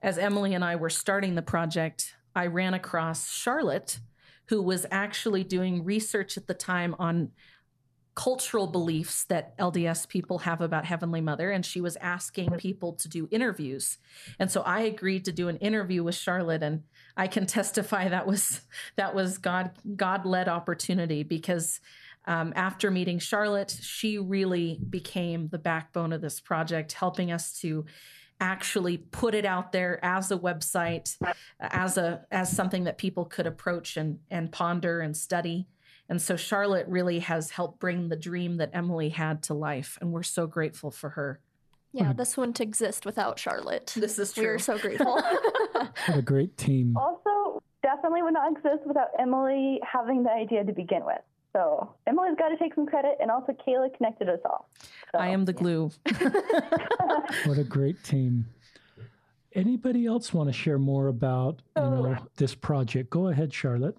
[0.00, 3.98] as Emily and I were starting the project, I ran across Charlotte,
[4.46, 7.32] who was actually doing research at the time on
[8.14, 13.08] cultural beliefs that LDS people have about Heavenly Mother, and she was asking people to
[13.08, 13.98] do interviews.
[14.38, 16.82] And so I agreed to do an interview with Charlotte, and
[17.16, 18.62] I can testify that was
[18.96, 21.80] that was God God led opportunity because
[22.26, 27.86] um, after meeting Charlotte, she really became the backbone of this project, helping us to
[28.40, 31.16] actually put it out there as a website,
[31.60, 35.66] as a as something that people could approach and and ponder and study.
[36.08, 40.12] And so Charlotte really has helped bring the dream that Emily had to life, and
[40.12, 41.40] we're so grateful for her.
[41.92, 43.92] Yeah, this wouldn't exist without Charlotte.
[43.96, 44.44] This is true.
[44.44, 45.20] We're so grateful.
[45.72, 46.96] what a great team.
[46.96, 51.22] Also, definitely would not exist without Emily having the idea to begin with.
[51.52, 54.68] So Emily's got to take some credit, and also Kayla connected us all.
[55.12, 55.90] So, I am the glue.
[57.44, 58.46] what a great team!
[59.54, 63.10] Anybody else want to share more about you know this project?
[63.10, 63.96] Go ahead, Charlotte.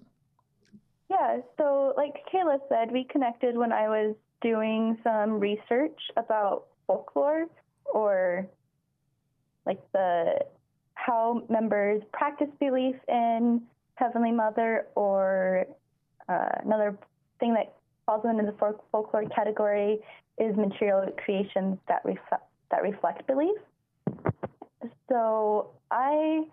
[1.10, 1.40] Yeah.
[1.58, 7.46] So, like Kayla said, we connected when I was doing some research about folklore
[7.92, 8.46] or
[9.66, 10.40] like the
[10.94, 13.62] how members practice belief in
[13.94, 15.66] Heavenly Mother or
[16.28, 16.96] uh, another
[17.42, 17.74] thing that
[18.06, 18.54] falls into the
[18.92, 19.98] folklore category
[20.38, 23.58] is material creations that reflect that reflect belief.
[25.08, 26.44] So I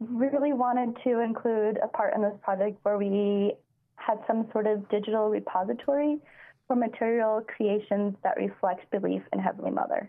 [0.00, 3.52] really wanted to include a part in this project where we
[3.96, 6.18] had some sort of digital repository
[6.66, 10.08] for material creations that reflect belief in Heavenly Mother.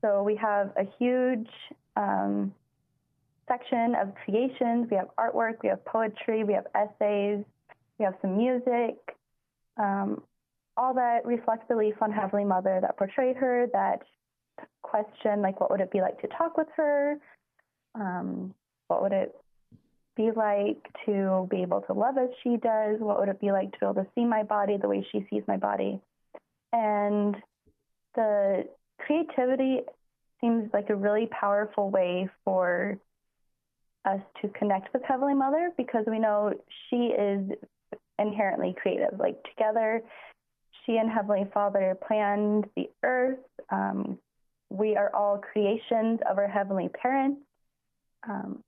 [0.00, 1.48] So we have a huge
[1.96, 2.52] um,
[3.46, 4.88] section of creations.
[4.90, 7.44] We have artwork, we have poetry, we have essays,
[7.98, 8.96] we have some music,
[9.76, 10.22] um,
[10.76, 14.02] all that reflects belief on Heavenly Mother that portrayed her, that
[14.82, 17.16] question, like, what would it be like to talk with her?
[17.94, 18.54] Um,
[18.88, 19.34] what would it
[20.16, 23.00] be like to be able to love as she does?
[23.00, 25.26] What would it be like to be able to see my body the way she
[25.30, 26.00] sees my body?
[26.72, 27.36] And
[28.14, 28.64] the
[28.98, 29.80] creativity
[30.40, 32.98] seems like a really powerful way for
[34.04, 36.54] us to connect with Heavenly Mother because we know
[36.88, 37.50] she is
[38.20, 39.18] inherently creative.
[39.18, 40.02] Like together,
[40.84, 43.38] she and Heavenly Father planned the earth.
[43.70, 44.18] Um,
[44.68, 47.40] we are all creations of our Heavenly Parents.
[48.28, 48.62] Um,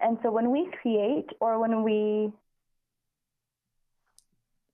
[0.00, 2.32] and so when we create or when we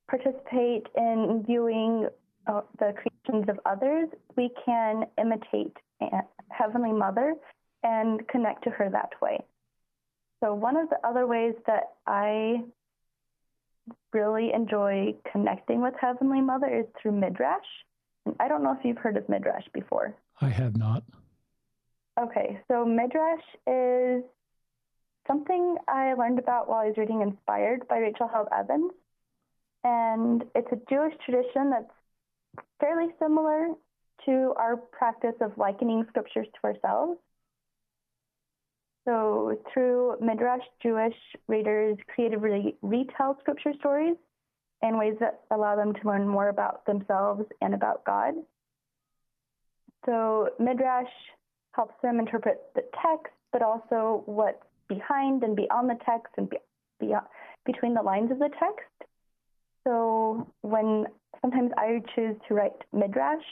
[0.09, 2.09] participate in viewing
[2.47, 5.77] uh, the creations of others, we can imitate
[6.51, 7.35] Heavenly Mother
[7.83, 9.39] and connect to her that way.
[10.43, 12.65] So, one of the other ways that I
[14.13, 17.67] really enjoy connecting with Heavenly Mother is through Midrash.
[18.41, 20.15] I don't know if you've heard of Midrash before.
[20.41, 21.03] I have not.
[22.21, 24.23] Okay, so Midrash is
[25.27, 28.93] something I learned about while I was reading Inspired by Rachel Held Evans.
[29.83, 33.69] And it's a Jewish tradition that's fairly similar
[34.27, 37.19] to our practice of likening scriptures to ourselves.
[39.05, 41.15] So, through Midrash, Jewish
[41.47, 44.17] readers creatively retell scripture stories
[44.83, 48.35] in ways that allow them to learn more about themselves and about God.
[50.07, 51.13] So, Midrash
[51.73, 56.59] helps them interpret the text, but also what's behind and beyond the text and be,
[56.99, 57.27] beyond,
[57.67, 59.11] between the lines of the text.
[59.85, 61.07] So, when
[61.43, 63.45] sometimes I choose to write Midrash,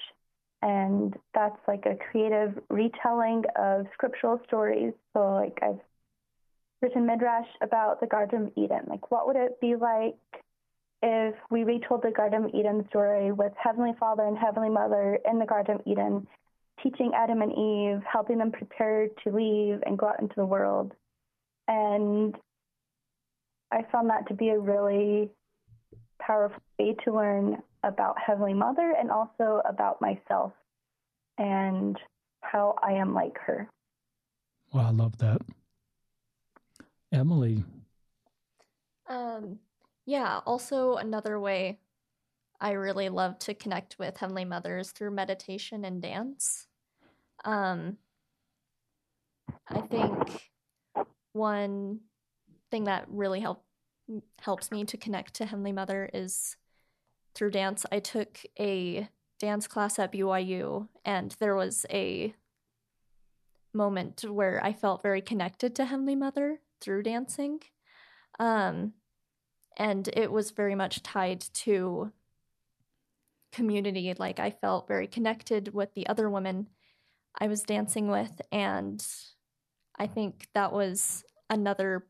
[0.62, 4.92] and that's like a creative retelling of scriptural stories.
[5.12, 5.81] So, like, I've
[6.81, 8.83] written Midrash about the Garden of Eden.
[8.87, 10.14] Like, what would it be like
[11.03, 15.40] if we retold the Garden of Eden story with Heavenly Father and Heavenly Mother in
[15.40, 16.29] the Garden of Eden,
[16.81, 20.92] teaching Adam and Eve, helping them prepare to leave and go out into the world?
[21.66, 22.37] And
[23.72, 25.31] I found that to be a really
[26.20, 30.52] powerful way to learn about Heavenly Mother and also about myself
[31.38, 31.98] and
[32.40, 33.68] how I am like her.
[34.72, 35.40] Well, I love that.
[37.12, 37.64] Emily.
[39.08, 39.58] Um,
[40.06, 41.78] yeah, also another way
[42.60, 46.68] I really love to connect with Heavenly Mothers through meditation and dance.
[47.44, 47.98] Um,
[49.68, 50.48] I think
[51.32, 52.00] one
[52.70, 53.64] thing that really help,
[54.40, 56.56] helps me to connect to Heavenly Mother is
[57.34, 62.34] through dance, I took a dance class at BYU, and there was a
[63.74, 67.60] moment where I felt very connected to Heavenly Mother through dancing.
[68.38, 68.92] Um,
[69.76, 72.12] and it was very much tied to
[73.52, 74.14] community.
[74.16, 76.68] Like, I felt very connected with the other women
[77.38, 79.04] I was dancing with, and
[79.98, 82.06] I think that was another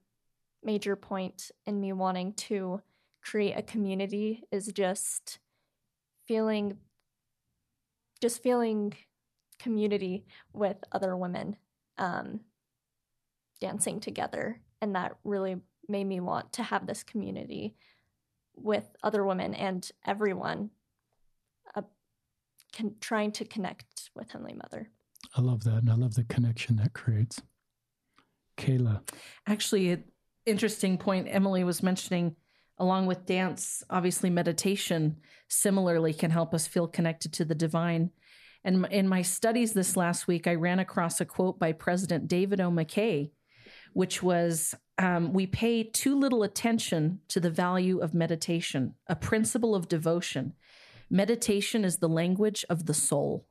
[0.64, 2.82] major point in me wanting to
[3.22, 5.38] create a community is just
[6.26, 6.76] feeling
[8.20, 8.94] just feeling
[9.58, 11.56] community with other women
[11.98, 12.40] um,
[13.60, 14.60] dancing together.
[14.80, 15.56] And that really
[15.88, 17.74] made me want to have this community
[18.54, 20.70] with other women and everyone
[21.74, 21.82] uh,
[22.76, 24.88] con- trying to connect with heavenly mother.
[25.36, 25.78] I love that.
[25.78, 27.42] And i love the connection that creates.
[28.56, 29.00] Kayla.
[29.46, 30.04] Actually an
[30.44, 32.34] interesting point emily was mentioning
[32.82, 35.16] along with dance, obviously meditation
[35.46, 38.10] similarly can help us feel connected to the divine.
[38.64, 42.60] And in my studies this last week, I ran across a quote by President David
[42.60, 42.70] O.
[42.70, 43.30] McKay,
[43.92, 49.76] which was um, We pay too little attention to the value of meditation, a principle
[49.76, 50.54] of devotion.
[51.08, 53.46] Meditation is the language of the soul.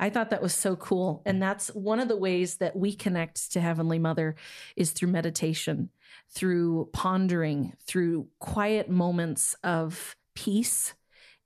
[0.00, 1.22] I thought that was so cool.
[1.26, 4.36] And that's one of the ways that we connect to Heavenly Mother
[4.74, 5.90] is through meditation,
[6.34, 10.94] through pondering, through quiet moments of peace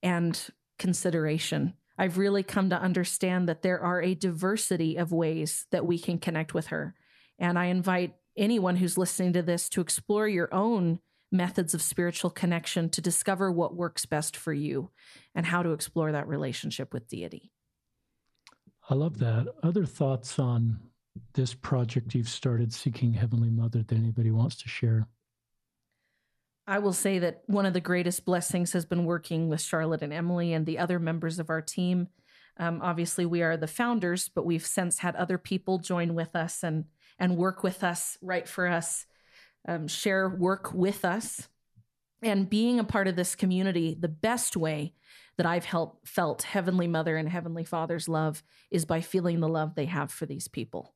[0.03, 0.41] and
[0.79, 1.75] consideration.
[1.99, 6.19] I've really come to understand that there are a diversity of ways that we can
[6.19, 6.95] connect with her.
[7.39, 11.01] And I invite anyone who's listening to this to explore your own
[11.31, 14.91] methods of spiritual connection to discover what works best for you
[15.35, 17.51] and how to explore that relationship with deity.
[18.89, 19.47] I love that.
[19.63, 20.81] Other thoughts on
[21.35, 25.07] this project you've started, Seeking Heavenly Mother, that anybody wants to share?
[26.67, 30.13] I will say that one of the greatest blessings has been working with Charlotte and
[30.13, 32.09] Emily and the other members of our team.
[32.59, 36.63] Um, obviously, we are the founders, but we've since had other people join with us
[36.63, 36.85] and
[37.19, 39.07] and work with us, write for us,
[39.67, 41.49] um, share work with us,
[42.23, 43.97] and being a part of this community.
[43.99, 44.95] The best way
[45.37, 49.75] that I've helped felt Heavenly Mother and Heavenly Father's love is by feeling the love
[49.75, 50.95] they have for these people.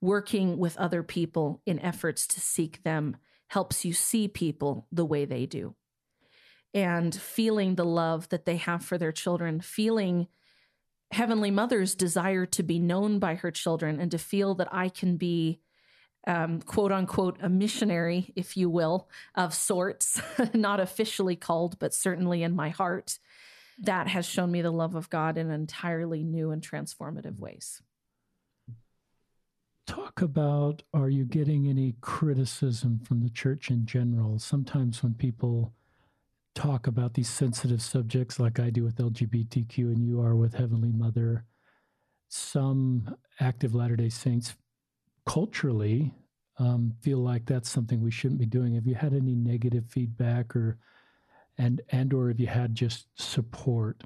[0.00, 3.16] Working with other people in efforts to seek them
[3.48, 5.74] helps you see people the way they do.
[6.72, 10.28] And feeling the love that they have for their children, feeling
[11.10, 15.16] Heavenly Mother's desire to be known by her children and to feel that I can
[15.16, 15.60] be
[16.26, 20.20] um, quote unquote, a missionary, if you will, of sorts,
[20.54, 23.18] not officially called, but certainly in my heart,
[23.78, 27.80] that has shown me the love of God in entirely new and transformative ways.
[29.90, 34.38] Talk about are you getting any criticism from the church in general?
[34.38, 35.74] Sometimes when people
[36.54, 40.92] talk about these sensitive subjects, like I do with LGBTQ and you are with Heavenly
[40.92, 41.44] Mother,
[42.28, 44.54] some active Latter day Saints
[45.26, 46.14] culturally
[46.58, 48.76] um, feel like that's something we shouldn't be doing.
[48.76, 50.78] Have you had any negative feedback or
[51.58, 54.04] and and or have you had just support?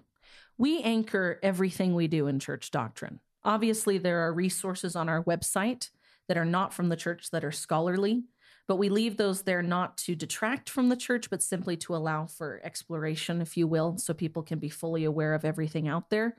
[0.57, 3.21] We anchor everything we do in church doctrine.
[3.45, 5.91] Obviously, there are resources on our website
[6.29, 8.25] that are not from the church that are scholarly,
[8.67, 12.27] but we leave those there not to detract from the church, but simply to allow
[12.27, 16.37] for exploration, if you will, so people can be fully aware of everything out there.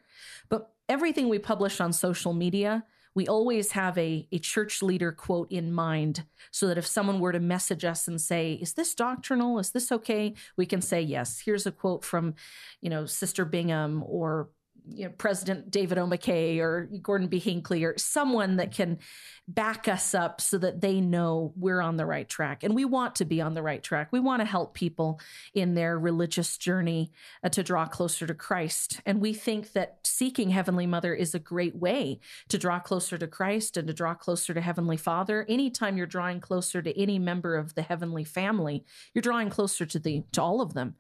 [0.50, 2.84] But everything we publish on social media
[3.16, 7.32] we always have a, a church leader quote in mind so that if someone were
[7.32, 9.58] to message us and say, Is this doctrinal?
[9.58, 10.36] Is this okay?
[10.58, 12.36] We can say, Yes, here's a quote from,
[12.82, 14.50] you know, Sister Bingham or
[14.90, 16.08] you know, President David O.
[16.08, 17.40] McKay or Gordon B.
[17.40, 19.00] Hinckley or someone that can
[19.48, 22.64] back us up so that they know we're on the right track.
[22.64, 24.10] And we want to be on the right track.
[24.12, 25.20] We want to help people
[25.54, 27.12] in their religious journey
[27.44, 29.02] uh, to draw closer to Christ.
[29.06, 32.20] And we think that seeking Heavenly Mother is a great way
[32.50, 35.46] to draw closer to Christ and to draw closer to Heavenly Father.
[35.48, 38.84] Anytime you're drawing closer to any member of the heavenly family,
[39.14, 40.96] you're drawing closer to the to all of them.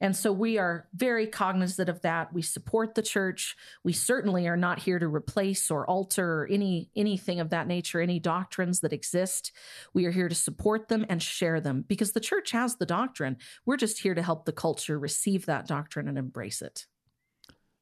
[0.00, 2.32] And so we are very cognizant of that.
[2.32, 3.56] We support the church.
[3.84, 8.18] We certainly are not here to replace or alter any anything of that nature, any
[8.18, 9.52] doctrines that exist.
[9.94, 13.36] We are here to support them and share them because the church has the doctrine.
[13.64, 16.86] We're just here to help the culture receive that doctrine and embrace it.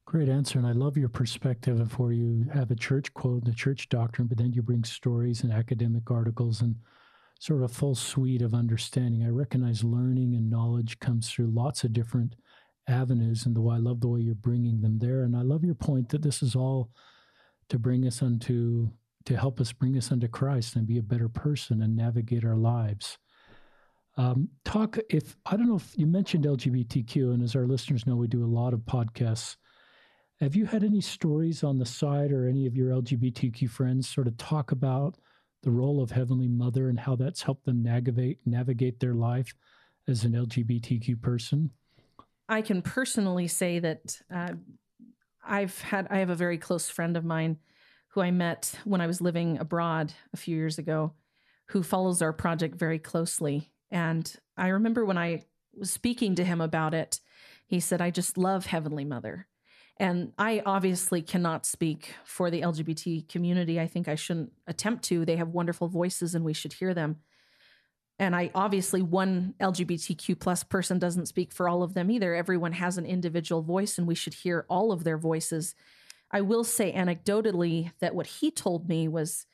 [0.07, 0.59] Great answer.
[0.59, 4.29] And I love your perspective of where you have a church quote, the church doctrine,
[4.29, 6.77] but then you bring stories and academic articles and
[7.39, 9.25] sort of a full suite of understanding.
[9.25, 12.35] I recognize learning and knowledge comes through lots of different
[12.89, 15.23] avenues, and the I love the way you're bringing them there.
[15.23, 16.91] And I love your point that this is all
[17.69, 18.91] to bring us unto
[19.27, 22.57] to help us bring us unto Christ and be a better person and navigate our
[22.57, 23.17] lives.
[24.17, 28.17] Um, talk if I don't know if you mentioned LGBTQ, and as our listeners know,
[28.17, 29.57] we do a lot of podcasts.
[30.41, 34.27] Have you had any stories on the side or any of your LGBTQ friends sort
[34.27, 35.17] of talk about
[35.65, 39.55] the role of Heavenly Mother and how that's helped them navigate navigate their life
[40.07, 41.71] as an LGBTQ person?
[42.49, 44.53] I can personally say that uh,
[45.45, 47.59] I've had I have a very close friend of mine
[48.09, 51.15] who I met when I was living abroad a few years ago,
[51.71, 53.73] who follows our project very closely.
[53.91, 55.45] And I remember when I
[55.77, 57.21] was speaking to him about it,
[57.67, 59.49] he said, "I just love Heavenly Mother."
[59.99, 63.79] And I obviously cannot speak for the LGBT community.
[63.79, 65.25] I think I shouldn't attempt to.
[65.25, 67.17] They have wonderful voices and we should hear them.
[68.19, 72.35] And I obviously, one LGBTQ plus person doesn't speak for all of them either.
[72.35, 75.75] Everyone has an individual voice and we should hear all of their voices.
[76.31, 79.47] I will say anecdotally that what he told me was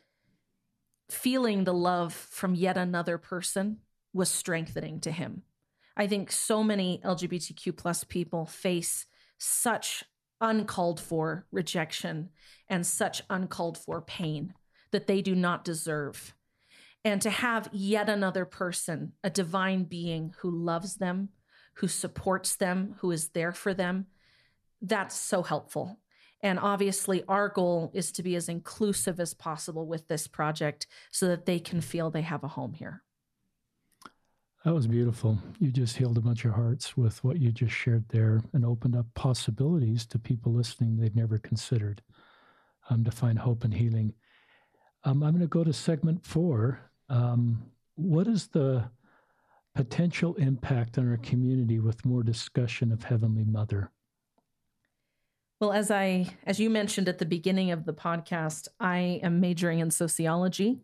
[1.11, 3.79] feeling the love from yet another person
[4.13, 5.43] was strengthening to him.
[5.97, 9.07] I think so many LGBTQ plus people face
[9.39, 10.05] such
[10.41, 12.31] uncalled for rejection
[12.69, 14.55] and such uncalled for pain
[14.93, 16.35] that they do not deserve.
[17.05, 21.31] And to have yet another person, a divine being who loves them,
[21.75, 24.07] who supports them, who is there for them,
[24.83, 25.99] that's so helpful.
[26.43, 31.29] And obviously, our goal is to be as inclusive as possible with this project so
[31.29, 33.03] that they can feel they have a home here.
[34.65, 35.39] That was beautiful.
[35.59, 38.95] You just healed a bunch of hearts with what you just shared there and opened
[38.95, 42.03] up possibilities to people listening they've never considered
[42.91, 44.13] um, to find hope and healing.
[45.05, 46.79] Um, I'm going to go to segment four.
[47.09, 48.85] Um, what is the
[49.75, 53.91] potential impact on our community with more discussion of Heavenly Mother?
[55.59, 59.79] Well, as I as you mentioned at the beginning of the podcast, I am majoring
[59.79, 60.81] in sociology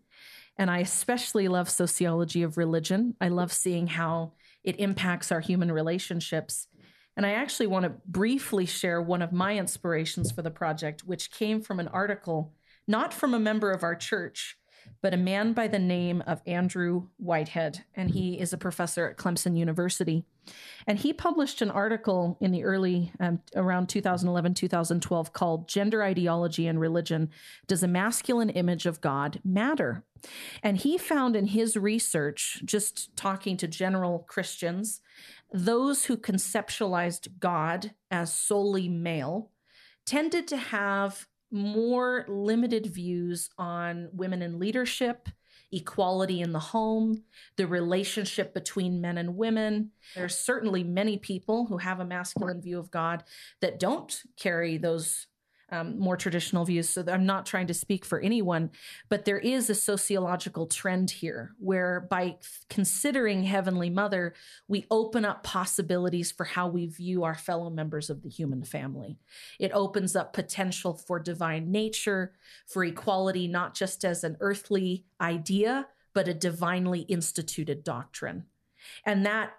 [0.58, 3.14] and I especially love sociology of religion.
[3.20, 4.32] I love seeing how
[4.64, 6.68] it impacts our human relationships.
[7.16, 11.30] And I actually want to briefly share one of my inspirations for the project, which
[11.30, 12.52] came from an article,
[12.86, 14.56] not from a member of our church,
[15.02, 17.84] but a man by the name of Andrew Whitehead.
[17.94, 20.24] And he is a professor at Clemson University.
[20.86, 26.66] And he published an article in the early, um, around 2011, 2012, called Gender Ideology
[26.66, 27.30] and Religion
[27.66, 30.04] Does a Masculine Image of God Matter?
[30.62, 35.00] And he found in his research, just talking to general Christians,
[35.52, 39.50] those who conceptualized God as solely male
[40.04, 45.28] tended to have more limited views on women in leadership,
[45.72, 47.22] equality in the home,
[47.56, 49.90] the relationship between men and women.
[50.14, 53.24] There's certainly many people who have a masculine view of God
[53.60, 55.26] that don't carry those
[55.70, 56.88] um, more traditional views.
[56.88, 58.70] So I'm not trying to speak for anyone,
[59.08, 62.36] but there is a sociological trend here where by
[62.70, 64.34] considering Heavenly Mother,
[64.68, 69.18] we open up possibilities for how we view our fellow members of the human family.
[69.58, 72.32] It opens up potential for divine nature,
[72.66, 78.44] for equality, not just as an earthly idea, but a divinely instituted doctrine.
[79.04, 79.52] And that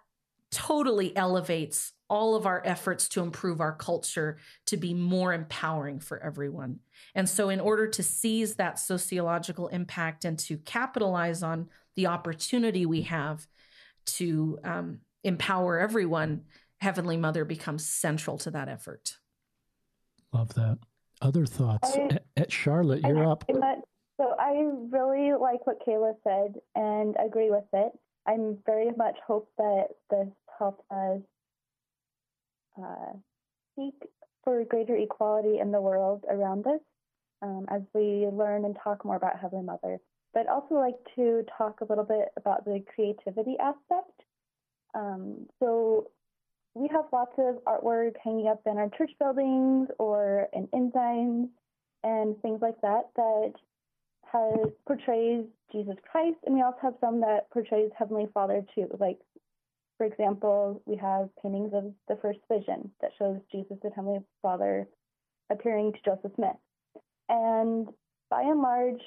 [0.51, 6.21] totally elevates all of our efforts to improve our culture to be more empowering for
[6.23, 6.79] everyone.
[7.13, 12.85] And so, in order to seize that sociological impact and to capitalize on the opportunity
[12.85, 13.47] we have
[14.05, 16.43] to um, empower everyone,
[16.79, 19.17] Heavenly Mother becomes central to that effort.
[20.31, 20.77] Love that.
[21.21, 21.95] Other thoughts?
[21.95, 23.43] I, at Charlotte, you're up.
[24.17, 27.91] So, I really like what Kayla said and agree with it.
[28.25, 30.27] I'm very much hope that this
[30.57, 31.21] helps us
[32.81, 33.13] uh,
[33.75, 33.93] seek
[34.43, 36.79] for greater equality in the world around us
[37.41, 39.99] um, as we learn and talk more about Heavenly Mother.
[40.33, 44.21] But I'd also like to talk a little bit about the creativity aspect.
[44.95, 46.09] Um, so
[46.73, 51.49] we have lots of artwork hanging up in our church buildings or in ensigns
[52.03, 53.53] and things like that that
[54.31, 59.19] has portrays Jesus Christ, and we also have some that portrays Heavenly Father too, like
[59.97, 64.87] for example, we have paintings of the first vision that shows Jesus and Heavenly Father
[65.49, 66.55] appearing to Joseph Smith.
[67.29, 67.87] And
[68.29, 69.01] by and large,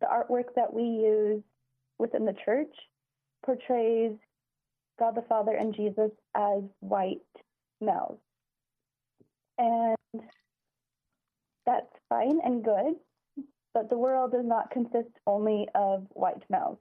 [0.00, 1.42] the artwork that we use
[1.98, 2.72] within the church
[3.44, 4.12] portrays
[4.98, 7.18] God the Father and Jesus as white
[7.80, 8.18] males.
[9.58, 9.96] And
[11.64, 12.94] that's fine and good,
[13.72, 16.78] but the world does not consist only of white males.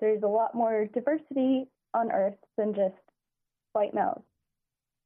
[0.00, 2.94] There's a lot more diversity on earth than just
[3.72, 4.22] white males.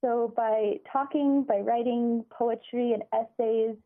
[0.05, 3.77] So by talking, by writing poetry and essays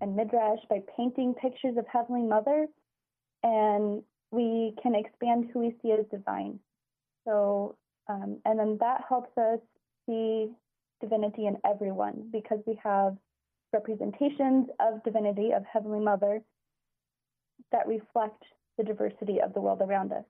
[0.00, 2.66] and midrash, by painting pictures of Heavenly Mother,
[3.42, 6.60] and we can expand who we see as divine.
[7.26, 7.76] So,
[8.08, 9.58] um, and then that helps us
[10.06, 10.48] see
[11.00, 13.16] divinity in everyone because we have
[13.72, 16.40] representations of divinity of Heavenly Mother
[17.72, 18.42] that reflect
[18.76, 20.24] the diversity of the world around us.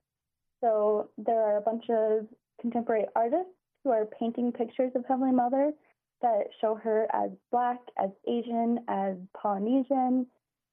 [0.60, 2.26] So there are a bunch of
[2.60, 3.52] contemporary artists
[3.84, 5.72] who are painting pictures of Heavenly Mother
[6.20, 10.26] that show her as Black, as Asian, as Polynesian,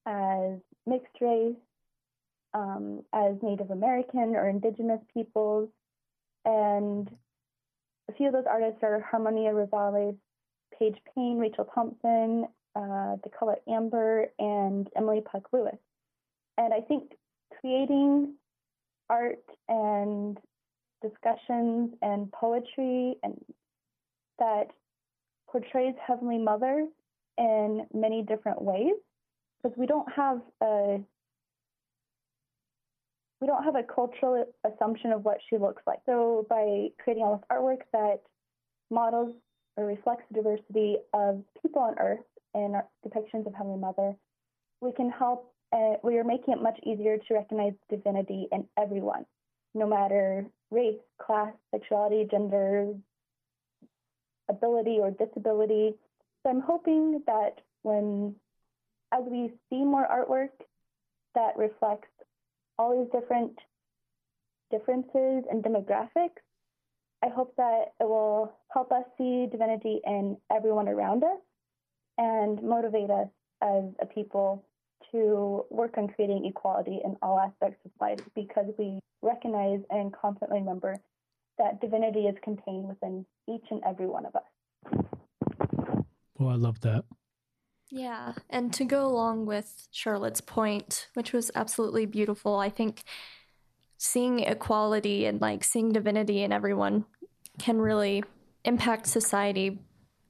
[0.08, 1.56] as mixed race,
[2.54, 5.70] um, as Native American or Indigenous peoples.
[6.46, 7.10] And
[8.10, 10.18] a few of those artists are Harmonia Rosales,
[10.78, 15.78] Paige Payne, Rachel Thompson, uh, the color Amber, and Emily Puck Lewis.
[16.58, 17.12] And I think
[17.60, 18.36] creating
[19.10, 20.38] art and
[21.02, 23.40] discussions and poetry and
[24.40, 24.68] that
[25.50, 26.88] portrays Heavenly Mother
[27.38, 28.94] in many different ways
[29.62, 31.00] because we don't have a
[33.42, 36.00] we don't have a cultural assumption of what she looks like.
[36.06, 38.22] So by creating all this artwork that
[38.90, 39.36] models
[39.78, 44.16] or reflects the diversity of people on Earth in our depictions of Heavenly Mother,
[44.82, 49.26] we can help uh, we are making it much easier to recognize divinity in everyone,
[49.74, 52.94] no matter race, class, sexuality, gender,
[54.50, 55.94] ability, or disability.
[56.42, 58.36] So I'm hoping that when,
[59.14, 60.56] as we see more artwork
[61.34, 62.08] that reflects
[62.78, 63.58] all these different
[64.72, 66.42] differences and demographics,
[67.24, 71.40] I hope that it will help us see divinity in everyone around us
[72.18, 73.28] and motivate us
[73.62, 74.64] as a people
[75.12, 80.60] to work on creating equality in all aspects of life because we recognize and constantly
[80.60, 80.98] remember
[81.58, 85.06] that divinity is contained within each and every one of us.
[86.40, 87.06] Oh, I love that.
[87.90, 93.04] Yeah, and to go along with Charlotte's point, which was absolutely beautiful, I think
[93.98, 97.06] seeing equality and like seeing divinity in everyone
[97.60, 98.24] can really
[98.66, 99.80] impact society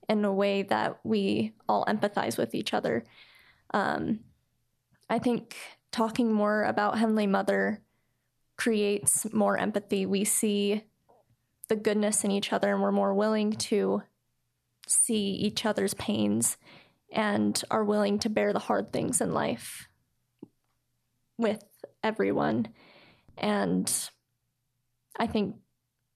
[0.08, 3.04] in a way that we all empathize with each other.
[3.74, 4.20] Um,
[5.10, 5.56] I think
[5.92, 7.82] talking more about Heavenly Mother
[8.58, 10.06] creates more empathy.
[10.06, 10.84] We see
[11.68, 14.04] the goodness in each other and we're more willing to
[14.88, 16.58] see each other's pains
[17.12, 19.88] and are willing to bear the hard things in life
[21.38, 21.64] with
[22.04, 22.68] everyone.
[23.38, 23.92] And
[25.18, 25.56] I think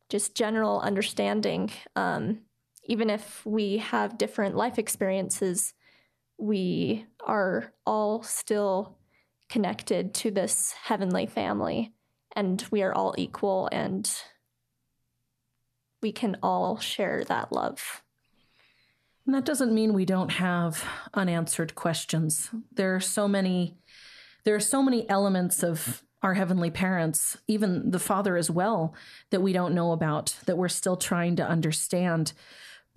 [0.09, 2.39] just general understanding, um,
[2.85, 5.73] even if we have different life experiences,
[6.39, 8.97] we are all still
[9.49, 11.93] connected to this heavenly family
[12.35, 14.11] and we are all equal and
[16.01, 18.03] we can all share that love.
[19.25, 20.83] And that doesn't mean we don't have
[21.13, 22.49] unanswered questions.
[22.71, 23.77] There are so many
[24.45, 28.95] there are so many elements of our heavenly parents, even the Father as well,
[29.29, 32.33] that we don't know about, that we're still trying to understand.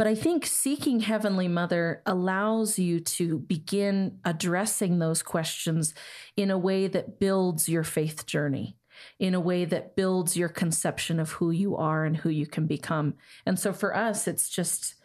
[0.02, 5.94] But I think seeking Heavenly Mother allows you to begin addressing those questions
[6.36, 8.76] in a way that builds your faith journey,
[9.20, 12.66] in a way that builds your conception of who you are and who you can
[12.66, 13.14] become.
[13.46, 14.96] And so for us, it's just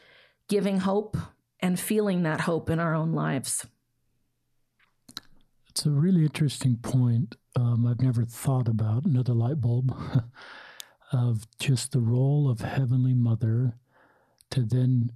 [0.50, 1.16] giving hope
[1.60, 3.68] and feeling that hope in our own lives.
[5.70, 7.36] It's a really interesting point.
[7.56, 9.95] Um, I've never thought about another light bulb
[11.12, 13.76] of just the role of Heavenly Mother
[14.52, 15.12] to then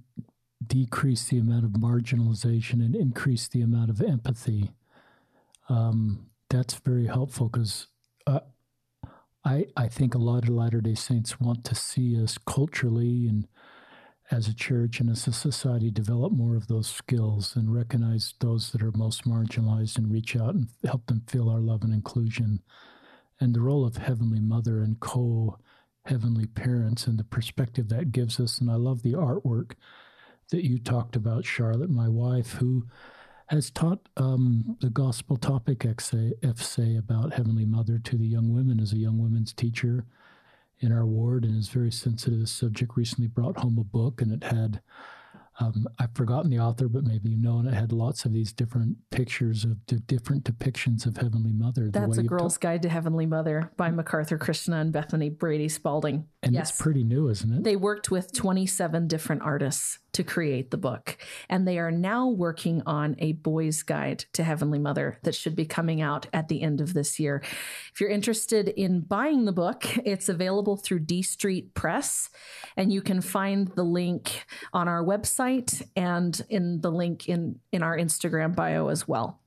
[0.66, 4.70] decrease the amount of marginalization and increase the amount of empathy.
[5.68, 7.86] Um, that's very helpful because
[8.26, 8.40] uh,
[9.44, 13.48] I I think a lot of Latter Day Saints want to see us culturally and
[14.30, 18.72] as a church and as a society develop more of those skills and recognize those
[18.72, 22.62] that are most marginalized and reach out and help them feel our love and inclusion.
[23.40, 25.58] And the role of Heavenly Mother and co
[26.04, 28.58] heavenly parents and the perspective that gives us.
[28.58, 29.72] And I love the artwork
[30.50, 32.86] that you talked about, Charlotte, my wife, who
[33.48, 38.92] has taught um, the gospel topic essay about Heavenly Mother to the young women as
[38.92, 40.06] a young women's teacher
[40.80, 42.96] in our ward and is very sensitive to the subject.
[42.96, 44.80] Recently brought home a book and it had
[45.60, 48.52] um, I've forgotten the author, but maybe you know, and it had lots of these
[48.52, 51.90] different pictures of d- different depictions of Heavenly Mother.
[51.90, 56.26] That's a Girl's ta- Guide to Heavenly Mother by McArthur Krishna and Bethany Brady Spalding.
[56.42, 56.70] And yes.
[56.70, 57.64] it's pretty new, isn't it?
[57.64, 61.18] They worked with 27 different artists to create the book.
[61.48, 65.64] And they are now working on a boy's guide to Heavenly Mother that should be
[65.64, 67.42] coming out at the end of this year.
[67.92, 72.30] If you're interested in buying the book, it's available through D Street Press,
[72.76, 77.82] and you can find the link on our website and in the link in, in
[77.82, 79.40] our Instagram bio as well.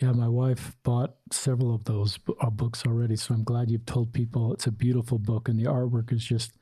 [0.00, 4.14] Yeah, my wife bought several of those uh, books already, so I'm glad you've told
[4.14, 6.52] people it's a beautiful book and the artwork is just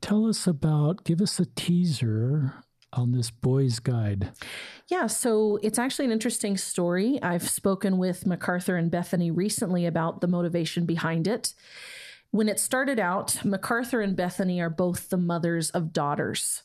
[0.00, 2.54] tell us about, give us a teaser
[2.92, 4.32] on this boy's guide.
[4.88, 7.20] Yeah, so it's actually an interesting story.
[7.22, 11.54] I've spoken with McArthur and Bethany recently about the motivation behind it.
[12.32, 16.62] When it started out, McArthur and Bethany are both the mothers of daughters.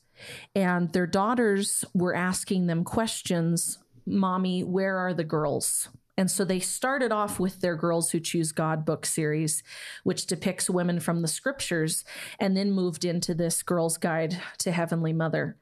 [0.55, 5.89] And their daughters were asking them questions Mommy, where are the girls?
[6.17, 9.63] And so they started off with their Girls Who Choose God book series,
[10.03, 12.05] which depicts women from the scriptures,
[12.39, 15.57] and then moved into this Girl's Guide to Heavenly Mother.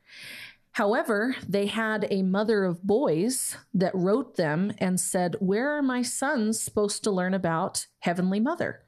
[0.74, 6.02] However, they had a mother of boys that wrote them and said, Where are my
[6.02, 8.82] sons supposed to learn about Heavenly Mother?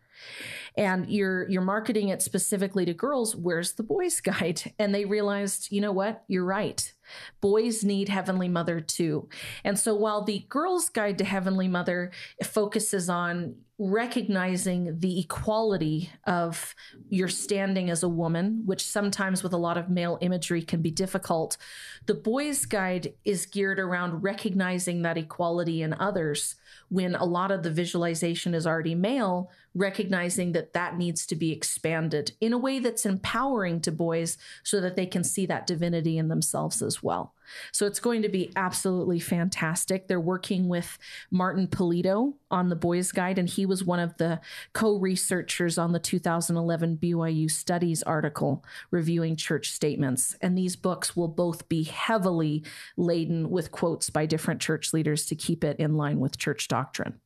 [0.77, 5.71] and you're you're marketing it specifically to girls where's the boys guide and they realized
[5.71, 6.93] you know what you're right
[7.41, 9.29] boys need heavenly mother too.
[9.63, 12.11] And so while the girls guide to heavenly mother
[12.43, 16.73] focuses on recognizing the equality of
[17.09, 20.91] your standing as a woman, which sometimes with a lot of male imagery can be
[20.91, 21.57] difficult.
[22.05, 26.55] The Boys Guide is geared around recognizing that equality in others
[26.89, 31.51] when a lot of the visualization is already male, recognizing that that needs to be
[31.51, 36.17] expanded in a way that's empowering to boys so that they can see that divinity
[36.17, 37.33] in themselves as well.
[37.71, 40.07] So it's going to be absolutely fantastic.
[40.07, 40.97] They're working with
[41.31, 44.39] Martin Pulido on the Boys Guide, and he was one of the
[44.73, 50.35] co researchers on the 2011 BYU Studies article reviewing church statements.
[50.41, 52.63] And these books will both be heavily
[52.97, 57.19] laden with quotes by different church leaders to keep it in line with church doctrine.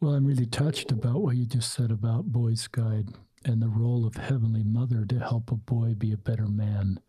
[0.00, 3.08] Well, I'm really touched about what you just said about Boys Guide
[3.48, 7.00] and the role of Heavenly Mother to help a boy be a better man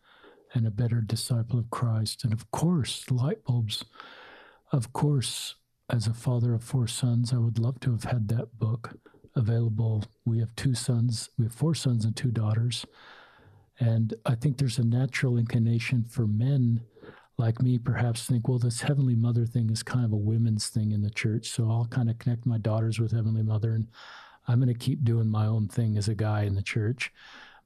[0.54, 2.24] and a better disciple of Christ.
[2.24, 3.84] And of course, light bulbs.
[4.72, 5.56] Of course,
[5.90, 8.98] as a father of four sons, I would love to have had that book
[9.36, 10.06] available.
[10.26, 12.86] We have two sons, we have four sons and two daughters.
[13.82, 16.82] And I think there's a natural inclination for men
[17.38, 20.92] like me perhaps think, well, this Heavenly Mother thing is kind of a women's thing
[20.94, 21.50] in the church.
[21.50, 23.88] So I'll kind of connect my daughters with Heavenly Mother and
[24.50, 27.14] I'm going to keep doing my own thing as a guy in the church.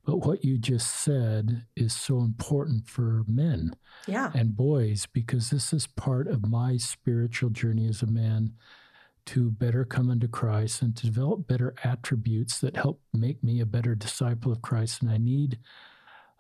[0.05, 3.73] But what you just said is so important for men
[4.05, 4.31] yeah.
[4.35, 8.51] and boys because this is part of my spiritual journey as a man
[9.27, 13.65] to better come into Christ and to develop better attributes that help make me a
[13.65, 15.01] better disciple of Christ.
[15.01, 15.59] And I need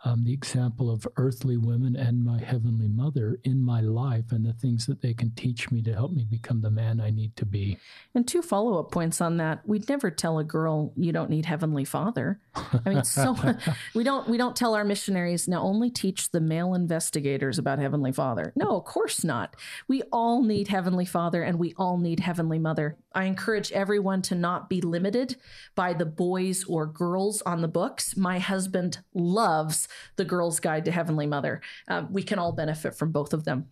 [0.03, 4.53] um, the example of earthly women and my heavenly mother in my life and the
[4.53, 7.45] things that they can teach me to help me become the man I need to
[7.45, 7.77] be.
[8.13, 9.67] And two follow up points on that.
[9.67, 12.39] We'd never tell a girl you don't need heavenly father.
[12.55, 13.35] I mean, so
[13.95, 18.11] we don't we don't tell our missionaries now only teach the male investigators about heavenly
[18.11, 18.53] father.
[18.55, 19.55] No, of course not.
[19.87, 22.97] We all need heavenly father and we all need heavenly mother.
[23.13, 25.35] I encourage everyone to not be limited
[25.75, 28.15] by the boys or girls on the books.
[28.15, 31.61] My husband loves The Girl's Guide to Heavenly Mother.
[31.87, 33.69] Uh, we can all benefit from both of them.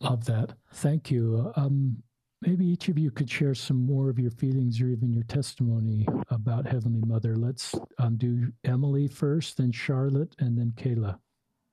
[0.00, 0.52] Love that.
[0.72, 1.52] Thank you.
[1.56, 2.02] Um,
[2.42, 6.06] maybe each of you could share some more of your feelings or even your testimony
[6.28, 7.36] about Heavenly Mother.
[7.36, 11.18] Let's um, do Emily first, then Charlotte, and then Kayla.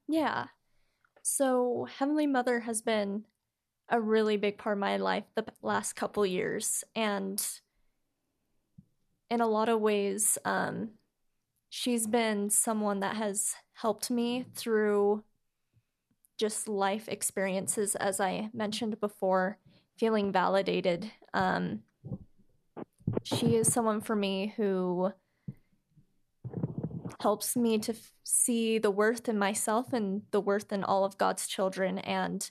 [0.07, 0.45] Yeah.
[1.23, 3.25] So, Heavenly Mother has been
[3.89, 6.83] a really big part of my life the last couple years.
[6.95, 7.45] And
[9.29, 10.91] in a lot of ways, um,
[11.69, 15.23] she's been someone that has helped me through
[16.37, 19.57] just life experiences, as I mentioned before,
[20.01, 21.11] feeling validated.
[21.31, 21.81] Um,
[23.21, 25.11] she is someone for me who
[27.19, 31.19] helps me to f- see the worth in myself and the worth in all of
[31.19, 32.49] God's children and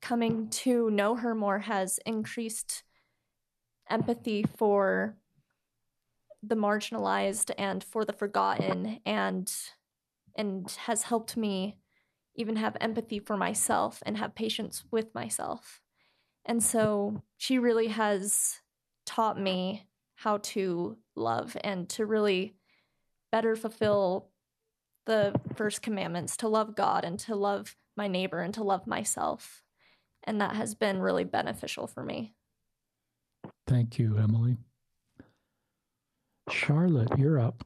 [0.00, 2.84] coming to know her more has increased
[3.90, 5.18] empathy for
[6.42, 9.52] the marginalized and for the forgotten and
[10.34, 11.76] and has helped me
[12.34, 15.81] even have empathy for myself and have patience with myself.
[16.44, 18.60] And so she really has
[19.06, 19.86] taught me
[20.16, 22.54] how to love and to really
[23.30, 24.28] better fulfill
[25.06, 29.62] the first commandments to love God and to love my neighbor and to love myself
[30.24, 32.32] and that has been really beneficial for me.
[33.66, 34.56] Thank you, Emily.
[36.50, 37.62] Charlotte, you're up.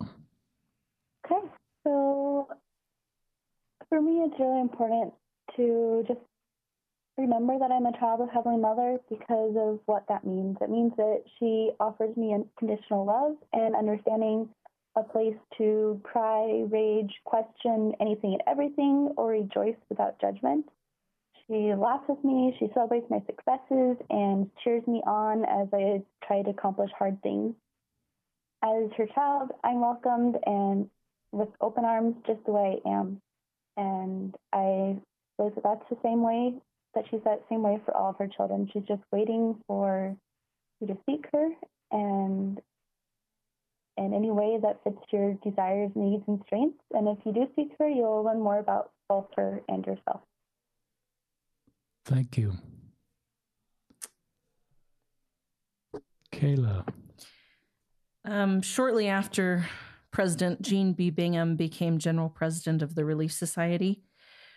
[1.25, 1.47] Okay,
[1.85, 2.49] so
[3.89, 5.13] for me, it's really important
[5.57, 6.21] to just
[7.19, 10.57] remember that I'm a child of Heavenly Mother because of what that means.
[10.61, 14.49] It means that she offers me unconditional love and understanding
[14.97, 20.67] a place to cry, rage, question anything and everything, or rejoice without judgment.
[21.47, 26.43] She laughs with me, she celebrates my successes, and cheers me on as I try
[26.43, 27.55] to accomplish hard things.
[28.63, 30.89] As her child, I'm welcomed and
[31.33, 33.21] with open arms just the way I am.
[33.77, 34.97] And I
[35.37, 36.55] suppose that that's the same way
[36.97, 38.69] that she's that same way for all of her children.
[38.73, 40.17] She's just waiting for
[40.81, 41.49] you to seek her
[41.93, 42.61] and
[43.99, 46.83] in any way that fits your desires, needs, and strengths.
[46.93, 50.21] And if you do seek her, you'll learn more about both her and yourself.
[52.05, 52.55] Thank you.
[56.33, 56.87] Kayla.
[58.25, 59.67] Um, shortly after
[60.11, 61.11] President Jean B.
[61.11, 64.03] Bingham became general president of the Relief Society,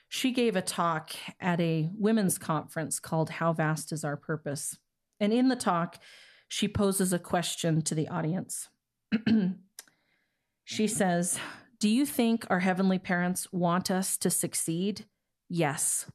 [0.10, 4.78] she gave a talk at a women's conference called How Vast is Our Purpose?
[5.20, 6.00] And in the talk,
[6.48, 8.70] she poses a question to the audience.
[10.64, 11.40] she says,
[11.80, 15.06] Do you think our heavenly parents want us to succeed?
[15.48, 16.08] Yes.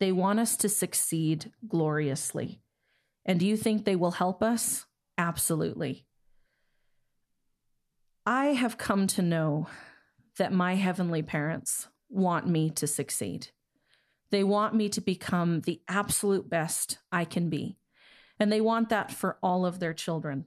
[0.00, 2.62] They want us to succeed gloriously.
[3.26, 4.86] And do you think they will help us?
[5.18, 6.06] Absolutely.
[8.24, 9.68] I have come to know
[10.38, 13.48] that my heavenly parents want me to succeed.
[14.30, 17.76] They want me to become the absolute best I can be.
[18.40, 20.46] And they want that for all of their children.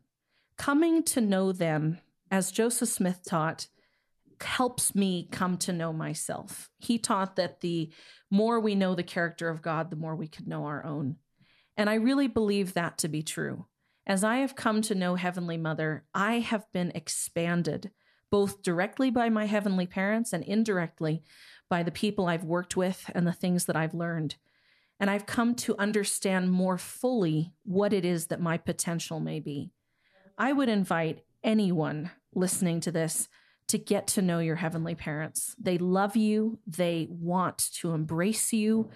[0.57, 1.99] Coming to know them,
[2.29, 3.67] as Joseph Smith taught,
[4.41, 6.69] helps me come to know myself.
[6.79, 7.91] He taught that the
[8.29, 11.15] more we know the character of God, the more we could know our own.
[11.75, 13.65] And I really believe that to be true.
[14.05, 17.91] As I have come to know Heavenly Mother, I have been expanded
[18.29, 21.23] both directly by my heavenly parents and indirectly
[21.69, 24.35] by the people I've worked with and the things that I've learned.
[24.99, 29.71] And I've come to understand more fully what it is that my potential may be.
[30.37, 33.27] I would invite anyone listening to this
[33.67, 35.55] to get to know your heavenly parents.
[35.59, 38.89] They love you, they want to embrace you,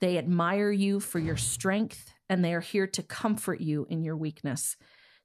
[0.00, 4.16] they admire you for your strength, and they are here to comfort you in your
[4.16, 4.76] weakness.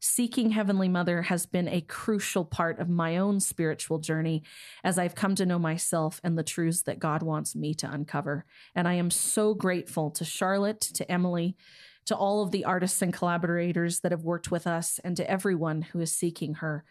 [0.01, 4.43] Seeking Heavenly Mother has been a crucial part of my own spiritual journey
[4.81, 8.45] as I've come to know myself and the truths that God wants me to uncover.
[8.73, 11.57] And I am so grateful to Charlotte, to Emily,
[12.05, 15.81] to all of the artists and collaborators that have worked with us, and to everyone
[15.81, 16.85] who is seeking her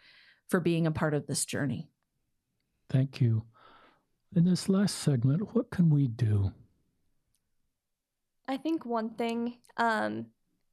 [0.49, 1.89] for being a part of this journey.
[2.91, 3.45] Thank you.
[4.37, 6.53] In this last segment, what can we do?
[8.47, 10.27] I think one thing um,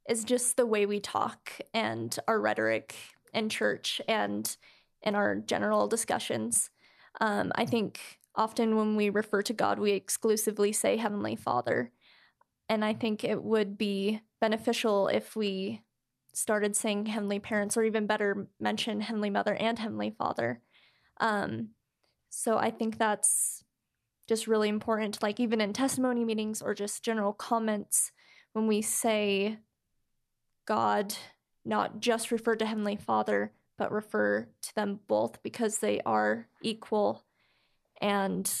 [0.08, 2.94] is just the way we talk and our rhetoric
[3.34, 4.56] in church and
[5.02, 6.70] in our general discussions.
[7.20, 8.00] Um, I think
[8.34, 11.90] often when we refer to God, we exclusively say Heavenly Father.
[12.68, 15.82] And I think it would be beneficial if we
[16.34, 20.60] started saying Heavenly Parents, or even better, mention Heavenly Mother and Heavenly Father.
[21.18, 21.68] Um,
[22.28, 23.64] so I think that's
[24.28, 25.22] just really important.
[25.22, 28.12] Like, even in testimony meetings or just general comments,
[28.52, 29.58] when we say
[30.66, 31.14] God,
[31.64, 37.24] not just refer to Heavenly Father, but refer to them both because they are equal
[38.00, 38.52] and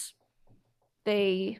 [1.04, 1.58] they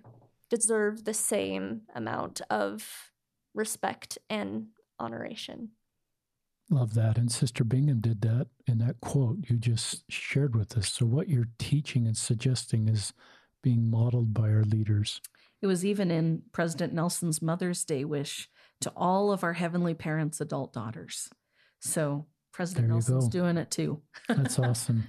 [0.51, 3.11] deserve the same amount of
[3.55, 4.69] respect and
[4.99, 5.71] honoration.
[6.69, 7.17] Love that.
[7.17, 10.93] And Sister Bingham did that in that quote you just shared with us.
[10.93, 13.13] So, what you're teaching and suggesting is
[13.63, 15.21] being modeled by our leaders.
[15.63, 18.49] It was even in President Nelson's Mother's Day wish
[18.81, 21.29] to all of our heavenly parents' adult daughters.
[21.81, 23.31] So, President Nelson's go.
[23.31, 24.01] doing it too.
[24.29, 25.05] That's awesome.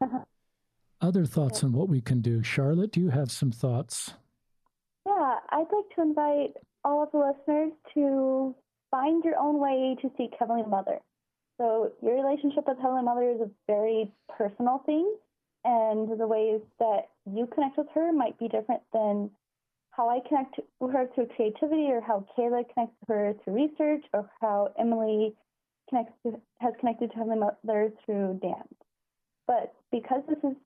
[1.00, 2.42] Other thoughts on what we can do?
[2.42, 4.14] Charlotte, do you have some thoughts?
[5.04, 8.54] Yeah, I'd like to invite all of the listeners to
[8.90, 11.00] find your own way to seek Heavenly Mother.
[11.58, 15.12] So, your relationship with Heavenly Mother is a very personal thing,
[15.64, 19.30] and the ways that you connect with her might be different than
[19.92, 24.04] how I connect with her through creativity, or how Kayla connects with her through research,
[24.12, 25.34] or how Emily
[25.88, 28.74] connects to, has connected to her Mother through dance.
[29.46, 30.56] But because this is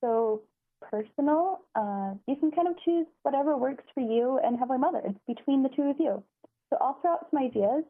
[0.00, 0.42] so
[0.80, 5.02] personal, uh, you can kind of choose whatever works for you and have Heavenly Mother.
[5.04, 6.22] It's between the two of you.
[6.70, 7.84] So I'll throw out some ideas,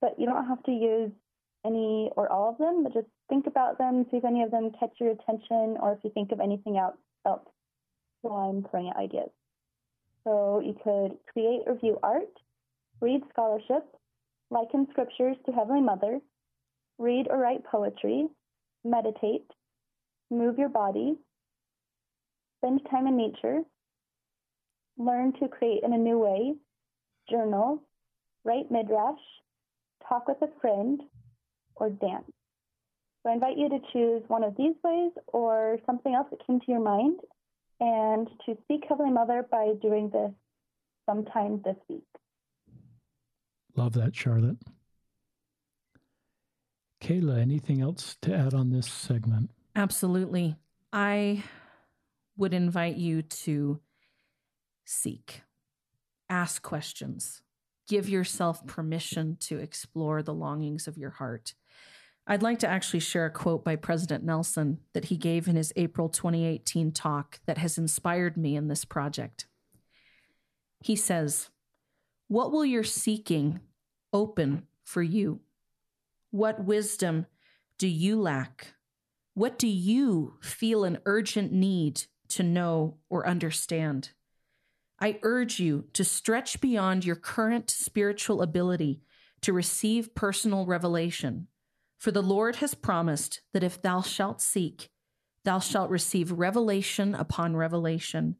[0.00, 1.10] but you don't have to use
[1.64, 4.70] any or all of them, but just think about them, see if any of them
[4.78, 7.42] catch your attention, or if you think of anything else, else
[8.22, 9.30] while I'm throwing out ideas.
[10.26, 12.32] So you could create or view art,
[13.00, 13.84] read scholarship,
[14.50, 16.18] liken scriptures to Heavenly Mother,
[16.98, 18.26] read or write poetry,
[18.84, 19.48] meditate,
[20.28, 21.14] move your body,
[22.58, 23.60] spend time in nature,
[24.98, 26.54] learn to create in a new way,
[27.30, 27.80] journal,
[28.44, 29.20] write midrash,
[30.08, 31.02] talk with a friend,
[31.76, 32.24] or dance.
[33.22, 36.58] So I invite you to choose one of these ways or something else that came
[36.58, 37.20] to your mind
[37.80, 40.32] and to seek Heavenly Mother by doing this
[41.08, 42.04] sometime this week.
[43.76, 44.58] Love that, Charlotte.
[47.02, 49.50] Kayla, anything else to add on this segment?
[49.74, 50.56] Absolutely.
[50.92, 51.44] I
[52.36, 53.80] would invite you to
[54.84, 55.42] seek,
[56.28, 57.42] ask questions,
[57.88, 61.54] give yourself permission to explore the longings of your heart.
[62.28, 65.72] I'd like to actually share a quote by President Nelson that he gave in his
[65.76, 69.46] April 2018 talk that has inspired me in this project.
[70.80, 71.50] He says,
[72.26, 73.60] What will your seeking
[74.12, 75.40] open for you?
[76.30, 77.26] What wisdom
[77.78, 78.74] do you lack?
[79.34, 84.10] What do you feel an urgent need to know or understand?
[84.98, 89.02] I urge you to stretch beyond your current spiritual ability
[89.42, 91.48] to receive personal revelation.
[91.98, 94.90] For the Lord has promised that if thou shalt seek,
[95.44, 98.36] thou shalt receive revelation upon revelation,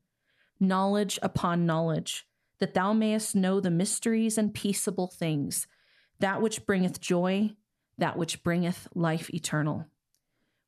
[0.60, 2.26] knowledge upon knowledge,
[2.58, 5.66] that thou mayest know the mysteries and peaceable things,
[6.20, 7.50] that which bringeth joy,
[7.98, 9.86] that which bringeth life eternal.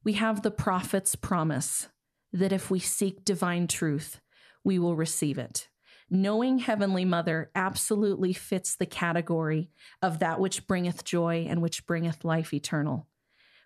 [0.04, 1.88] We have the prophet's promise
[2.32, 4.20] that if we seek divine truth,
[4.64, 5.68] we will receive it
[6.10, 9.70] knowing Heavenly Mother absolutely fits the category
[10.02, 13.06] of that which bringeth joy and which bringeth life eternal.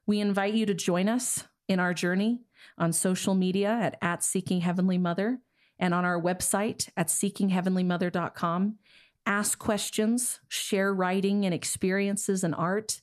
[0.07, 2.43] We invite you to join us in our journey
[2.77, 5.41] on social media at, at Seeking Heavenly Mother
[5.79, 8.77] and on our website at seekingheavenlymother.com.
[9.25, 13.01] Ask questions, share writing and experiences and art.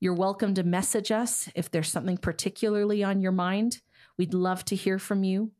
[0.00, 3.80] You're welcome to message us if there's something particularly on your mind.
[4.18, 5.52] We'd love to hear from you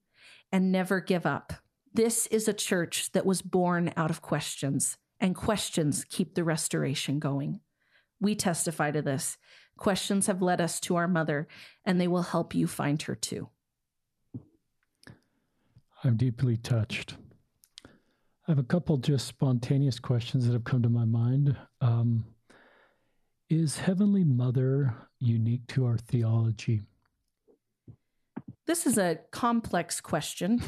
[0.51, 1.53] and never give up.
[1.93, 7.19] This is a church that was born out of questions, and questions keep the restoration
[7.19, 7.61] going.
[8.21, 9.37] We testify to this.
[9.77, 11.49] Questions have led us to our mother,
[11.85, 13.49] and they will help you find her too.
[16.05, 17.17] I'm deeply touched.
[17.85, 21.57] I have a couple just spontaneous questions that have come to my mind.
[21.81, 22.25] Um,
[23.49, 26.83] is Heavenly Mother unique to our theology?
[28.67, 30.63] This is a complex question.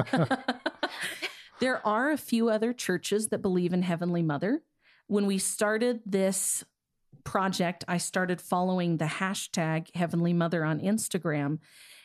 [1.60, 4.62] there are a few other churches that believe in Heavenly Mother.
[5.06, 6.64] When we started this
[7.24, 11.58] project, I started following the hashtag Heavenly Mother on Instagram,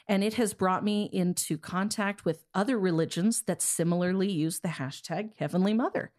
[0.07, 5.31] and it has brought me into contact with other religions that similarly use the hashtag
[5.37, 6.11] Heavenly Mother.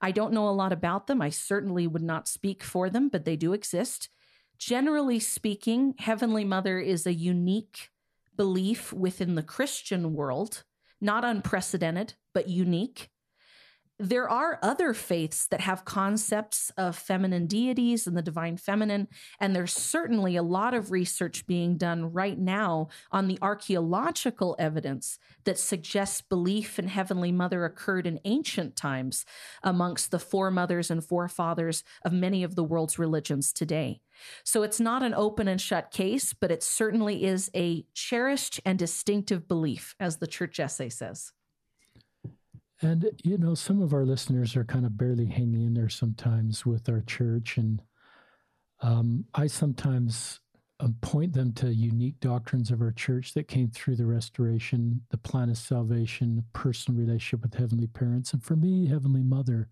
[0.00, 1.22] I don't know a lot about them.
[1.22, 4.08] I certainly would not speak for them, but they do exist.
[4.58, 7.90] Generally speaking, Heavenly Mother is a unique
[8.36, 10.64] belief within the Christian world,
[11.00, 13.10] not unprecedented, but unique.
[14.00, 19.06] There are other faiths that have concepts of feminine deities and the divine feminine,
[19.38, 25.20] and there's certainly a lot of research being done right now on the archaeological evidence
[25.44, 29.24] that suggests belief in Heavenly Mother occurred in ancient times
[29.62, 34.00] amongst the foremothers and forefathers of many of the world's religions today.
[34.42, 38.76] So it's not an open and shut case, but it certainly is a cherished and
[38.76, 41.32] distinctive belief, as the church essay says.
[42.84, 46.66] And, you know, some of our listeners are kind of barely hanging in there sometimes
[46.66, 47.56] with our church.
[47.56, 47.80] And
[48.82, 50.40] um, I sometimes
[50.80, 55.16] um, point them to unique doctrines of our church that came through the restoration, the
[55.16, 58.34] plan of salvation, personal relationship with heavenly parents.
[58.34, 59.70] And for me, Heavenly Mother,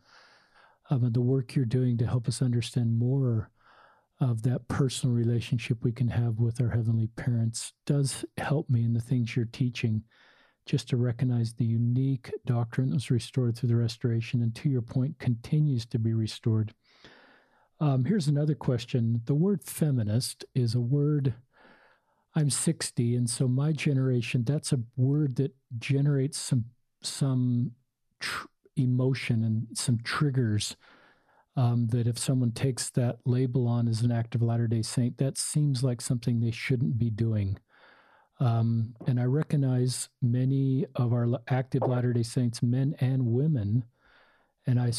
[0.89, 3.51] um, the work you're doing to help us understand more
[4.21, 8.95] of that personal relationship we can have with our heavenly parents does help me in
[8.95, 10.03] the things you're teaching
[10.67, 14.83] just to recognize the unique doctrine that was restored through the restoration and to your
[14.83, 16.73] point continues to be restored.
[17.81, 19.23] Um, here's another question.
[19.25, 21.35] The word feminist is a word
[22.35, 26.65] i'm 60 and so my generation that's a word that generates some
[27.03, 27.73] some
[28.21, 28.47] tr-
[28.77, 30.77] emotion and some triggers
[31.55, 35.37] um, that if someone takes that label on as an active latter day saint that
[35.37, 37.59] seems like something they shouldn't be doing
[38.43, 43.85] um, and I recognize many of our active Latter day Saints, men and women,
[44.67, 44.91] and I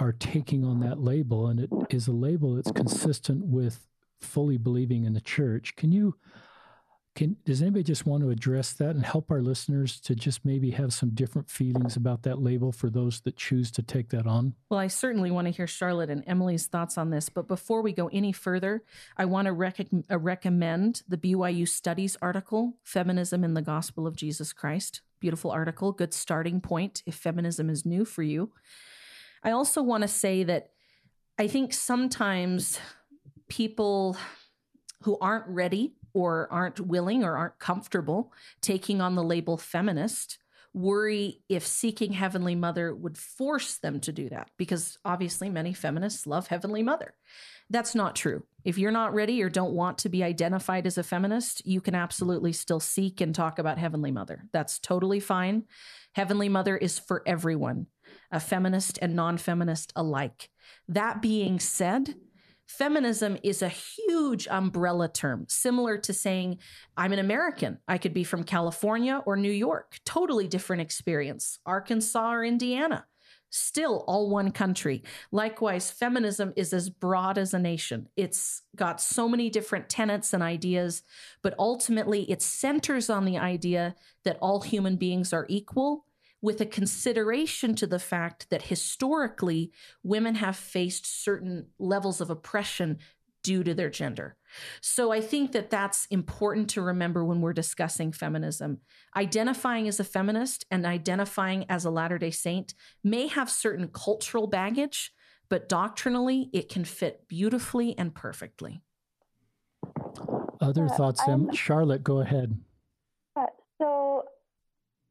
[0.00, 3.88] are taking on that label, and it is a label that's consistent with
[4.20, 5.74] fully believing in the church.
[5.74, 6.14] Can you
[7.14, 10.70] can does anybody just want to address that and help our listeners to just maybe
[10.72, 14.54] have some different feelings about that label for those that choose to take that on?
[14.68, 17.92] Well, I certainly want to hear Charlotte and Emily's thoughts on this, but before we
[17.92, 18.82] go any further,
[19.16, 24.16] I want to rec- uh, recommend the BYU Studies article, Feminism in the Gospel of
[24.16, 25.02] Jesus Christ.
[25.20, 28.50] Beautiful article, good starting point if feminism is new for you.
[29.42, 30.70] I also want to say that
[31.38, 32.78] I think sometimes
[33.48, 34.16] people
[35.02, 40.38] who aren't ready or aren't willing or aren't comfortable taking on the label feminist
[40.74, 46.26] worry if seeking Heavenly Mother would force them to do that, because obviously many feminists
[46.26, 47.14] love Heavenly Mother.
[47.70, 48.42] That's not true.
[48.64, 51.94] If you're not ready or don't want to be identified as a feminist, you can
[51.94, 54.44] absolutely still seek and talk about Heavenly Mother.
[54.52, 55.64] That's totally fine.
[56.12, 57.86] Heavenly Mother is for everyone,
[58.32, 60.50] a feminist and non feminist alike.
[60.88, 62.16] That being said,
[62.66, 66.58] Feminism is a huge umbrella term, similar to saying,
[66.96, 67.78] I'm an American.
[67.86, 69.98] I could be from California or New York.
[70.04, 71.58] Totally different experience.
[71.66, 73.06] Arkansas or Indiana.
[73.50, 75.04] Still all one country.
[75.30, 78.08] Likewise, feminism is as broad as a nation.
[78.16, 81.02] It's got so many different tenets and ideas,
[81.42, 83.94] but ultimately it centers on the idea
[84.24, 86.06] that all human beings are equal
[86.44, 89.72] with a consideration to the fact that historically
[90.02, 92.98] women have faced certain levels of oppression
[93.42, 94.36] due to their gender.
[94.82, 98.80] So I think that that's important to remember when we're discussing feminism.
[99.16, 104.46] Identifying as a feminist and identifying as a Latter day Saint may have certain cultural
[104.46, 105.12] baggage,
[105.48, 108.82] but doctrinally it can fit beautifully and perfectly.
[110.60, 112.58] Other thoughts, um, Charlotte, go ahead.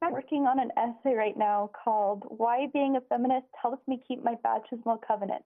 [0.04, 4.24] I'm working on an essay right now called Why Being a Feminist Helps Me Keep
[4.24, 5.46] My Baptismal Covenant.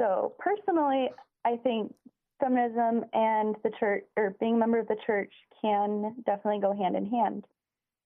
[0.00, 1.10] So, personally,
[1.44, 1.94] I think
[2.40, 5.32] feminism and the church, or being a member of the church,
[5.62, 7.44] can definitely go hand in hand.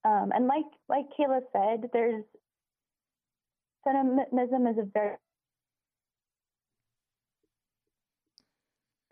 [0.05, 2.25] Um, and like like Kayla said, there's
[3.85, 5.17] feminism is a very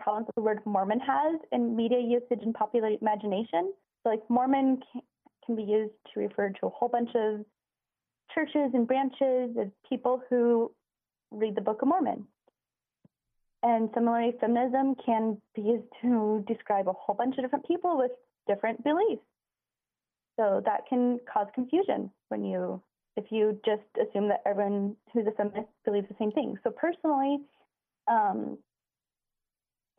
[0.01, 3.73] problems the word Mormon has in media usage and popular imagination.
[4.03, 4.81] So, like Mormon
[5.45, 7.45] can be used to refer to a whole bunch of
[8.35, 10.71] churches and branches of people who
[11.31, 12.27] read the Book of Mormon.
[13.63, 18.13] And similarly, feminism can be used to describe a whole bunch of different people with
[18.47, 19.23] different beliefs.
[20.39, 22.83] So that can cause confusion when you,
[23.17, 26.57] if you just assume that everyone who's a feminist believes the same thing.
[26.65, 27.41] So personally,
[28.11, 28.57] um,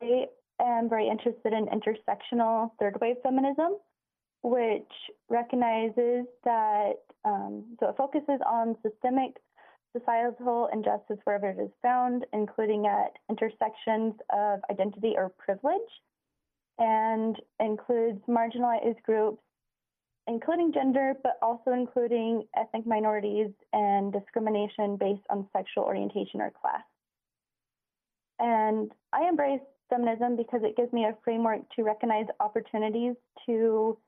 [0.02, 0.26] I
[0.60, 3.76] am very interested in intersectional third wave feminism
[4.42, 4.92] which
[5.28, 9.36] recognizes that, um, so it focuses on systemic
[9.96, 15.80] societal injustice wherever it is found, including at intersections of identity or privilege,
[16.78, 19.42] and includes marginalized groups,
[20.26, 26.82] including gender, but also including ethnic minorities and discrimination based on sexual orientation or class.
[28.38, 33.14] And I embrace feminism because it gives me a framework to recognize opportunities
[33.46, 33.98] to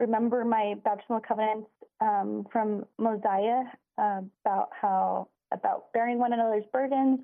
[0.00, 1.68] remember my baptismal covenants
[2.00, 3.62] um, from Mosiah
[3.98, 7.20] uh, about how about bearing one another's burdens,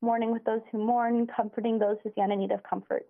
[0.00, 3.06] mourning with those who mourn, comforting those who stand in need of comfort,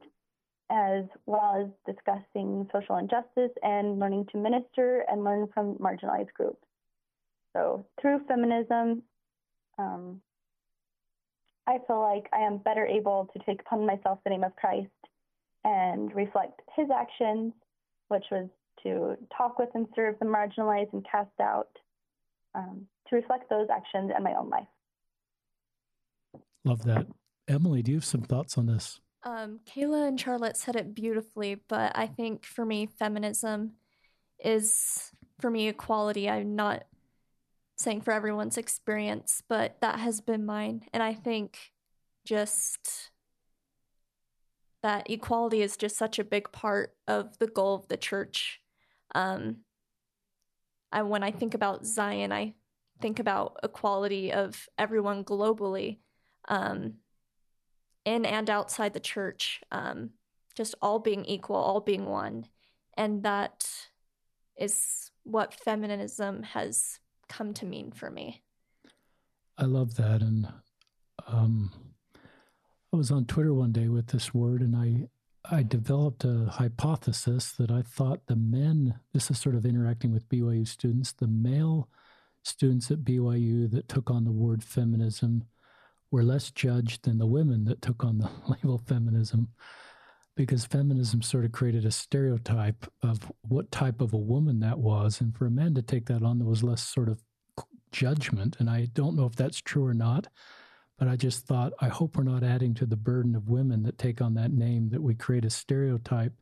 [0.71, 6.65] as well as discussing social injustice and learning to minister and learn from marginalized groups.
[7.53, 9.03] So through feminism,
[9.79, 10.21] um,
[11.67, 14.89] I feel like I am better able to take upon myself the name of Christ
[15.65, 17.53] and reflect his actions,
[18.09, 18.49] which was
[18.83, 21.69] to talk with and serve the marginalized and cast out,
[22.55, 24.69] um, to reflect those actions in my own life.
[26.65, 27.07] Love that.
[27.49, 29.01] Emily, do you have some thoughts on this?
[29.23, 33.73] Um, Kayla and Charlotte said it beautifully, but I think for me, feminism
[34.43, 35.11] is
[35.41, 36.29] for me equality.
[36.29, 36.85] I'm not
[37.77, 40.83] saying for everyone's experience, but that has been mine.
[40.93, 41.73] And I think
[42.25, 43.11] just
[44.83, 48.60] that equality is just such a big part of the goal of the church.
[49.15, 49.59] Um,
[50.93, 52.55] I, when I think about Zion, I
[53.01, 55.99] think about equality of everyone globally,
[56.49, 56.95] um,
[58.05, 60.11] in and outside the church, um,
[60.55, 62.47] just all being equal, all being one.
[62.97, 63.69] And that
[64.57, 66.99] is what feminism has
[67.29, 68.43] come to mean for me.
[69.57, 70.23] I love that.
[70.23, 70.49] And
[71.27, 71.71] um,
[72.93, 75.09] I was on Twitter one day with this word, and I
[75.45, 80.29] I developed a hypothesis that I thought the men, this is sort of interacting with
[80.29, 81.89] BYU students, the male
[82.43, 85.45] students at BYU that took on the word feminism
[86.11, 89.49] were less judged than the women that took on the label feminism
[90.37, 95.21] because feminism sort of created a stereotype of what type of a woman that was.
[95.21, 97.23] And for a man to take that on, there was less sort of
[97.93, 98.57] judgment.
[98.59, 100.29] And I don't know if that's true or not,
[101.01, 103.97] but I just thought, I hope we're not adding to the burden of women that
[103.97, 106.35] take on that name, that we create a stereotype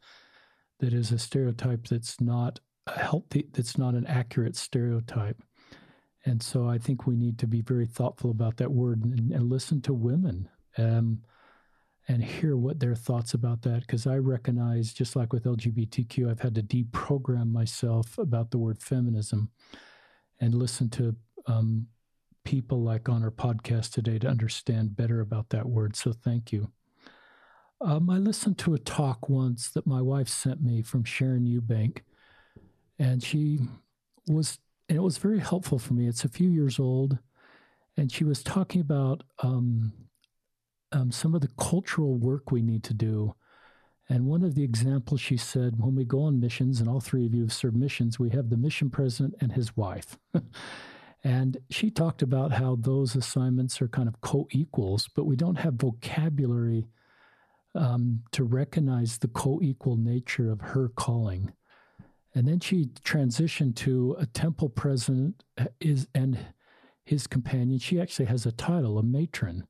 [0.80, 5.40] that is a stereotype that's not a healthy, that's not an accurate stereotype.
[6.24, 9.48] And so I think we need to be very thoughtful about that word and, and
[9.48, 11.22] listen to women um,
[12.08, 13.82] and hear what their thoughts about that.
[13.82, 18.82] Because I recognize, just like with LGBTQ, I've had to deprogram myself about the word
[18.82, 19.50] feminism
[20.40, 21.14] and listen to
[21.46, 21.86] um,
[22.48, 25.94] people like on our podcast today to understand better about that word.
[25.94, 26.70] So thank you.
[27.82, 31.98] Um, I listened to a talk once that my wife sent me from Sharon Eubank,
[32.98, 33.60] and she
[34.26, 36.08] was, and it was very helpful for me.
[36.08, 37.18] It's a few years old,
[37.98, 39.92] and she was talking about um,
[40.92, 43.34] um, some of the cultural work we need to do.
[44.08, 47.26] And one of the examples she said, when we go on missions, and all three
[47.26, 50.16] of you have served missions, we have the mission president and his wife.
[51.24, 55.56] And she talked about how those assignments are kind of co equals, but we don't
[55.56, 56.86] have vocabulary
[57.74, 61.52] um, to recognize the co equal nature of her calling.
[62.34, 66.38] And then she transitioned to a temple president uh, is and
[67.04, 67.78] his companion.
[67.78, 69.66] She actually has a title, a matron.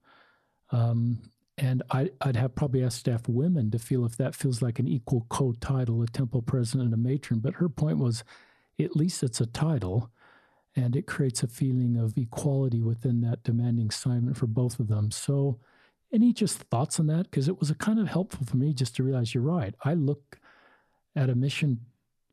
[0.70, 1.18] Um,
[1.56, 4.86] and I, would have probably asked staff women to feel if that feels like an
[4.86, 7.40] equal co title, a temple president and a matron.
[7.40, 8.22] But her point was
[8.80, 10.10] at least it's a title
[10.76, 15.10] and it creates a feeling of equality within that demanding assignment for both of them.
[15.10, 15.58] So,
[16.12, 17.24] any just thoughts on that?
[17.24, 19.74] Because it was kind of helpful for me just to realize you're right.
[19.84, 20.38] I look
[21.14, 21.80] at a mission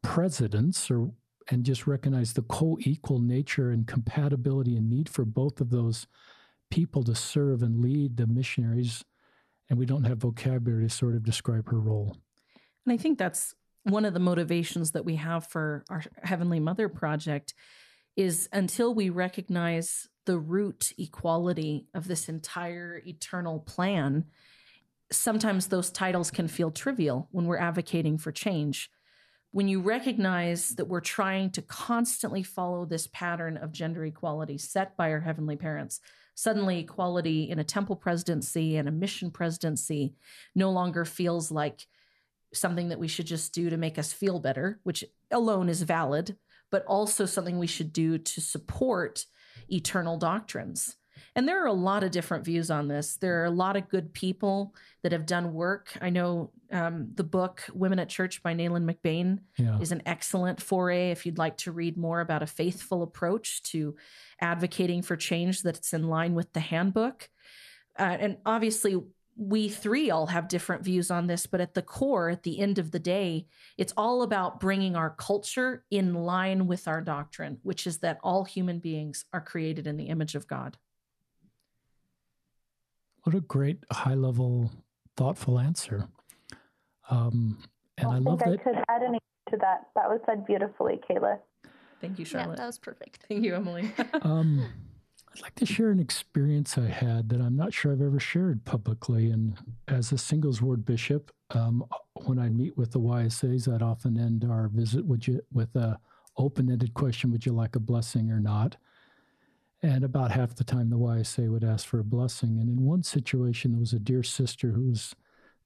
[0.02, 1.12] presidents or
[1.50, 6.08] and just recognize the co-equal nature and compatibility and need for both of those
[6.72, 9.04] people to serve and lead the missionaries
[9.70, 12.18] and we don't have vocabulary to sort of describe her role
[12.86, 13.54] and i think that's
[13.84, 17.54] one of the motivations that we have for our heavenly mother project
[18.16, 24.26] is until we recognize the root equality of this entire eternal plan,
[25.12, 28.90] sometimes those titles can feel trivial when we're advocating for change.
[29.52, 34.98] When you recognize that we're trying to constantly follow this pattern of gender equality set
[34.98, 36.02] by our heavenly parents,
[36.34, 40.14] suddenly equality in a temple presidency and a mission presidency
[40.56, 41.88] no longer feels like
[42.54, 46.36] something that we should just do to make us feel better, which alone is valid
[46.72, 49.26] but also something we should do to support
[49.70, 50.98] eternal doctrines.
[51.36, 53.18] And there are a lot of different views on this.
[53.18, 54.74] There are a lot of good people
[55.04, 55.98] that have done work.
[56.02, 59.80] I know um, the book Women at Church by Neylan McBaine yeah.
[59.80, 63.96] is an excellent foray if you'd like to read more about a faithful approach to
[64.40, 67.30] advocating for change that's in line with the handbook.
[67.98, 69.02] Uh, and obviously,
[69.38, 72.80] we three all have different views on this, but at the core, at the end
[72.80, 73.48] of the day,
[73.78, 78.46] it's all about bringing our culture in line with our doctrine, which is that all
[78.46, 80.78] human beings are created in the image of God.
[83.24, 84.72] What a great, high level,
[85.18, 86.08] thoughtful answer.
[87.10, 87.58] Um,
[87.98, 88.64] and I, I love I that.
[88.64, 89.18] could add an
[89.50, 89.88] to that.
[89.96, 91.40] That was said beautifully, Kayla.
[92.02, 92.52] Thank you, Charlotte.
[92.52, 93.26] Yeah, that was perfect.
[93.28, 93.92] Thank you, Emily.
[94.22, 94.66] um,
[95.36, 98.64] I'd like to share an experience I had that I'm not sure I've ever shared
[98.64, 99.32] publicly.
[99.32, 99.58] And
[99.90, 101.84] as a singles ward bishop, um,
[102.24, 106.00] when I meet with the YSAs, I'd often end our visit you, with a
[106.38, 108.78] open-ended question: Would you like a blessing or not?
[109.84, 112.58] And about half the time, the YSA would ask for a blessing.
[112.58, 115.16] And in one situation, there was a dear sister who was,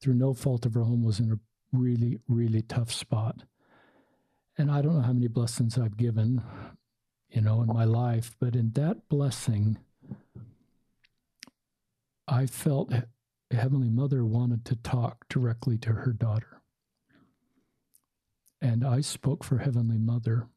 [0.01, 1.39] through no fault of her own, was in a
[1.71, 3.43] really, really tough spot.
[4.57, 6.41] And I don't know how many blessings I've given,
[7.29, 9.77] you know, in my life, but in that blessing,
[12.27, 12.93] I felt
[13.51, 16.61] Heavenly Mother wanted to talk directly to her daughter.
[18.61, 20.47] And I spoke for Heavenly Mother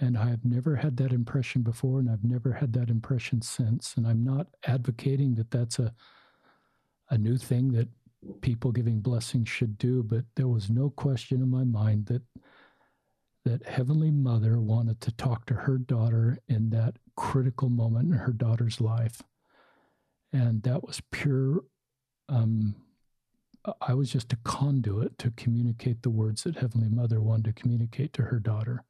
[0.00, 3.94] and I've never had that impression before, and I've never had that impression since.
[3.96, 5.94] And I'm not advocating that that's a,
[7.10, 7.88] a new thing that
[8.40, 12.22] people giving blessings should do, but there was no question in my mind that
[13.44, 18.32] that Heavenly Mother wanted to talk to her daughter in that critical moment in her
[18.32, 19.22] daughter's life.
[20.32, 21.64] And that was pure
[22.28, 22.74] um,
[23.80, 28.12] I was just a conduit to communicate the words that Heavenly Mother wanted to communicate
[28.14, 28.84] to her daughter.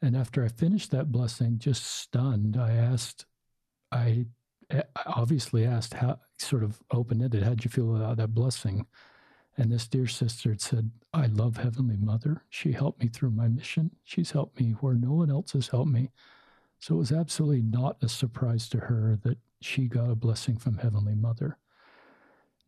[0.00, 3.26] And after I finished that blessing, just stunned, I asked,
[3.90, 4.26] I
[5.06, 8.86] obviously asked how sort of open ended, how'd you feel about that blessing?
[9.56, 12.42] And this dear sister had said, I love Heavenly Mother.
[12.50, 13.92] She helped me through my mission.
[14.02, 16.10] She's helped me where no one else has helped me.
[16.80, 20.78] So it was absolutely not a surprise to her that she got a blessing from
[20.78, 21.58] Heavenly Mother.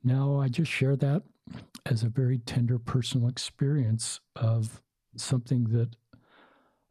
[0.05, 1.23] Now, I just share that
[1.85, 4.81] as a very tender personal experience of
[5.17, 5.97] something that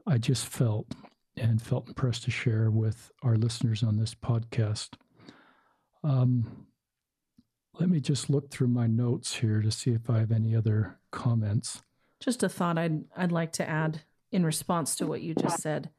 [0.05, 0.93] I just felt
[1.37, 4.89] and felt impressed to share with our listeners on this podcast.
[6.03, 6.67] Um,
[7.79, 10.99] let me just look through my notes here to see if I have any other
[11.11, 11.81] comments.
[12.19, 15.89] Just a thought I'd I'd like to add in response to what you just said.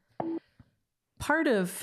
[1.18, 1.82] Part of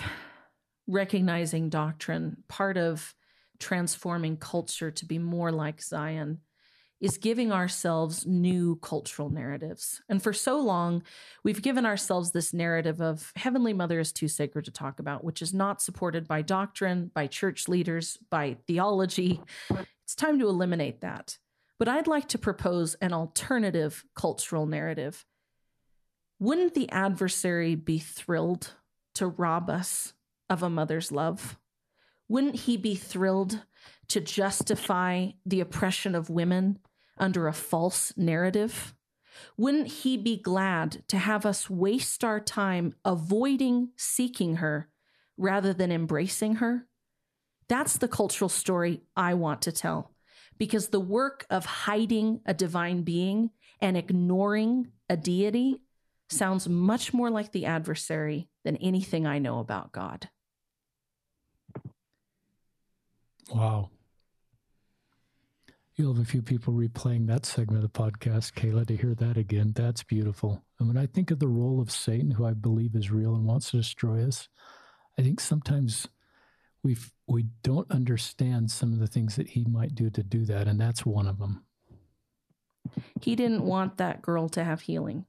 [0.88, 3.16] recognizing doctrine, part of
[3.60, 6.40] transforming culture to be more like Zion
[7.04, 10.02] is giving ourselves new cultural narratives.
[10.08, 11.04] And for so long,
[11.44, 15.42] we've given ourselves this narrative of Heavenly Mother is too sacred to talk about, which
[15.42, 19.42] is not supported by doctrine, by church leaders, by theology.
[20.06, 21.38] It's time to eliminate that.
[21.78, 25.26] But I'd like to propose an alternative cultural narrative.
[26.40, 28.76] Wouldn't the adversary be thrilled
[29.16, 30.14] to rob us
[30.50, 31.58] of a mother's love?
[32.30, 33.66] Wouldn't he be thrilled
[34.08, 36.80] to justify the oppression of women
[37.18, 38.94] under a false narrative?
[39.58, 44.90] Wouldn't he be glad to have us waste our time avoiding seeking her
[45.38, 46.88] rather than embracing her?
[47.68, 50.12] That's the cultural story I want to tell
[50.58, 53.50] because the work of hiding a divine being
[53.82, 55.82] and ignoring a deity
[56.30, 60.30] sounds much more like the adversary than anything I know about God.
[63.54, 63.90] Wow.
[65.96, 69.38] You'll have a few people replaying that segment of the podcast, Kayla, to hear that
[69.38, 69.74] again.
[69.76, 70.64] That's beautiful.
[70.80, 73.46] And when I think of the role of Satan, who I believe is real and
[73.46, 74.50] wants to destroy us,
[75.20, 76.08] I think sometimes
[76.84, 76.98] we
[77.28, 80.82] we don't understand some of the things that he might do to do that, and
[80.82, 81.64] that's one of them.
[83.22, 85.26] He didn't want that girl to have healing.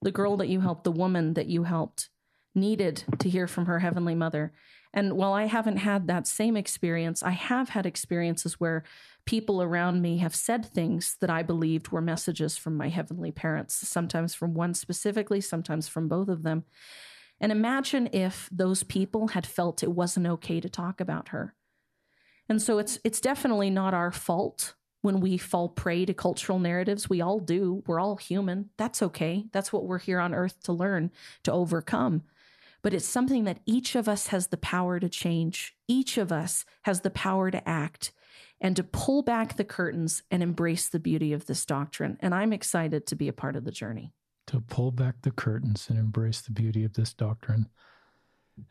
[0.00, 2.08] The girl that you helped, the woman that you helped,
[2.54, 4.52] needed to hear from her heavenly mother.
[4.94, 8.84] And while I haven't had that same experience, I have had experiences where
[9.26, 13.74] people around me have said things that I believed were messages from my heavenly parents,
[13.88, 16.64] sometimes from one specifically, sometimes from both of them.
[17.40, 21.54] And imagine if those people had felt it wasn't okay to talk about her.
[22.48, 27.08] And so it's it's definitely not our fault when we fall prey to cultural narratives.
[27.08, 27.82] We all do.
[27.86, 28.70] We're all human.
[28.78, 29.44] That's okay.
[29.52, 31.10] That's what we're here on earth to learn,
[31.44, 32.22] to overcome
[32.88, 35.76] but it's something that each of us has the power to change.
[35.88, 38.12] Each of us has the power to act
[38.62, 42.16] and to pull back the curtains and embrace the beauty of this doctrine.
[42.20, 44.14] And I'm excited to be a part of the journey.
[44.46, 47.68] To pull back the curtains and embrace the beauty of this doctrine.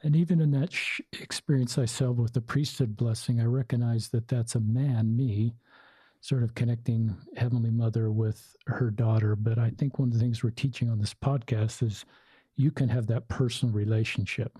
[0.01, 4.27] And even in that sh- experience I saw with the priesthood blessing, I recognize that
[4.27, 5.53] that's a man, me,
[6.21, 9.35] sort of connecting Heavenly Mother with her daughter.
[9.35, 12.03] But I think one of the things we're teaching on this podcast is
[12.57, 14.57] you can have that personal relationship.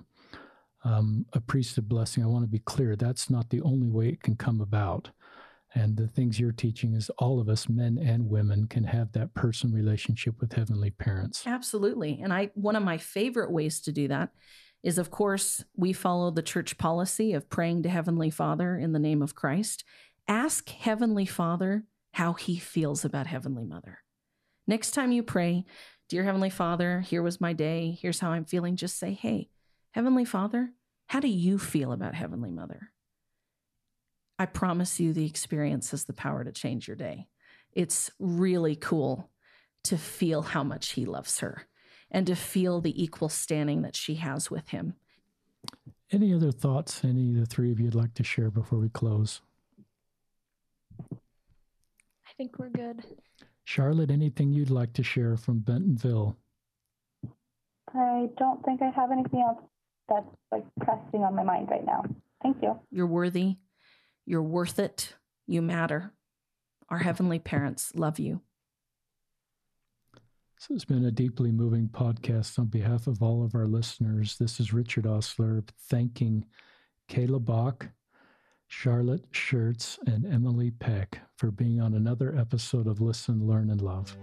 [0.84, 4.24] Um, a priesthood blessing, I want to be clear, that's not the only way it
[4.24, 5.10] can come about.
[5.76, 9.34] And the things you're teaching is all of us, men and women, can have that
[9.34, 11.44] personal relationship with heavenly parents.
[11.46, 12.20] Absolutely.
[12.24, 14.30] And I one of my favorite ways to do that
[14.82, 19.00] is of course we follow the church policy of praying to heavenly father in the
[19.00, 19.84] name of Christ.
[20.28, 21.84] Ask heavenly father
[22.14, 24.00] how he feels about heavenly mother.
[24.68, 25.66] Next time you pray,
[26.10, 27.98] Dear Heavenly Father, here was my day.
[28.02, 28.78] Here's how I'm feeling.
[28.78, 29.50] Just say, Hey,
[29.92, 30.72] Heavenly Father,
[31.08, 32.92] how do you feel about Heavenly Mother?
[34.40, 37.28] I promise you the experience has the power to change your day.
[37.74, 39.30] It's really cool
[39.84, 41.68] to feel how much he loves her
[42.10, 44.94] and to feel the equal standing that she has with him.
[46.10, 49.42] Any other thoughts any of the three of you'd like to share before we close?
[51.12, 53.04] I think we're good.
[53.68, 56.38] Charlotte, anything you'd like to share from Bentonville?
[57.94, 59.62] I don't think I have anything else
[60.08, 62.06] that's like pressing on my mind right now.
[62.42, 62.80] Thank you.
[62.92, 63.58] You're worthy.
[64.26, 65.16] You're worth it.
[65.48, 66.14] You matter.
[66.90, 68.40] Our heavenly parents love you.
[70.14, 74.38] This has been a deeply moving podcast on behalf of all of our listeners.
[74.38, 76.46] This is Richard Ostler thanking
[77.10, 77.90] Kayla Bach,
[78.68, 84.18] Charlotte Shurtz, and Emily Peck for being on another episode of Listen, Learn, and Love.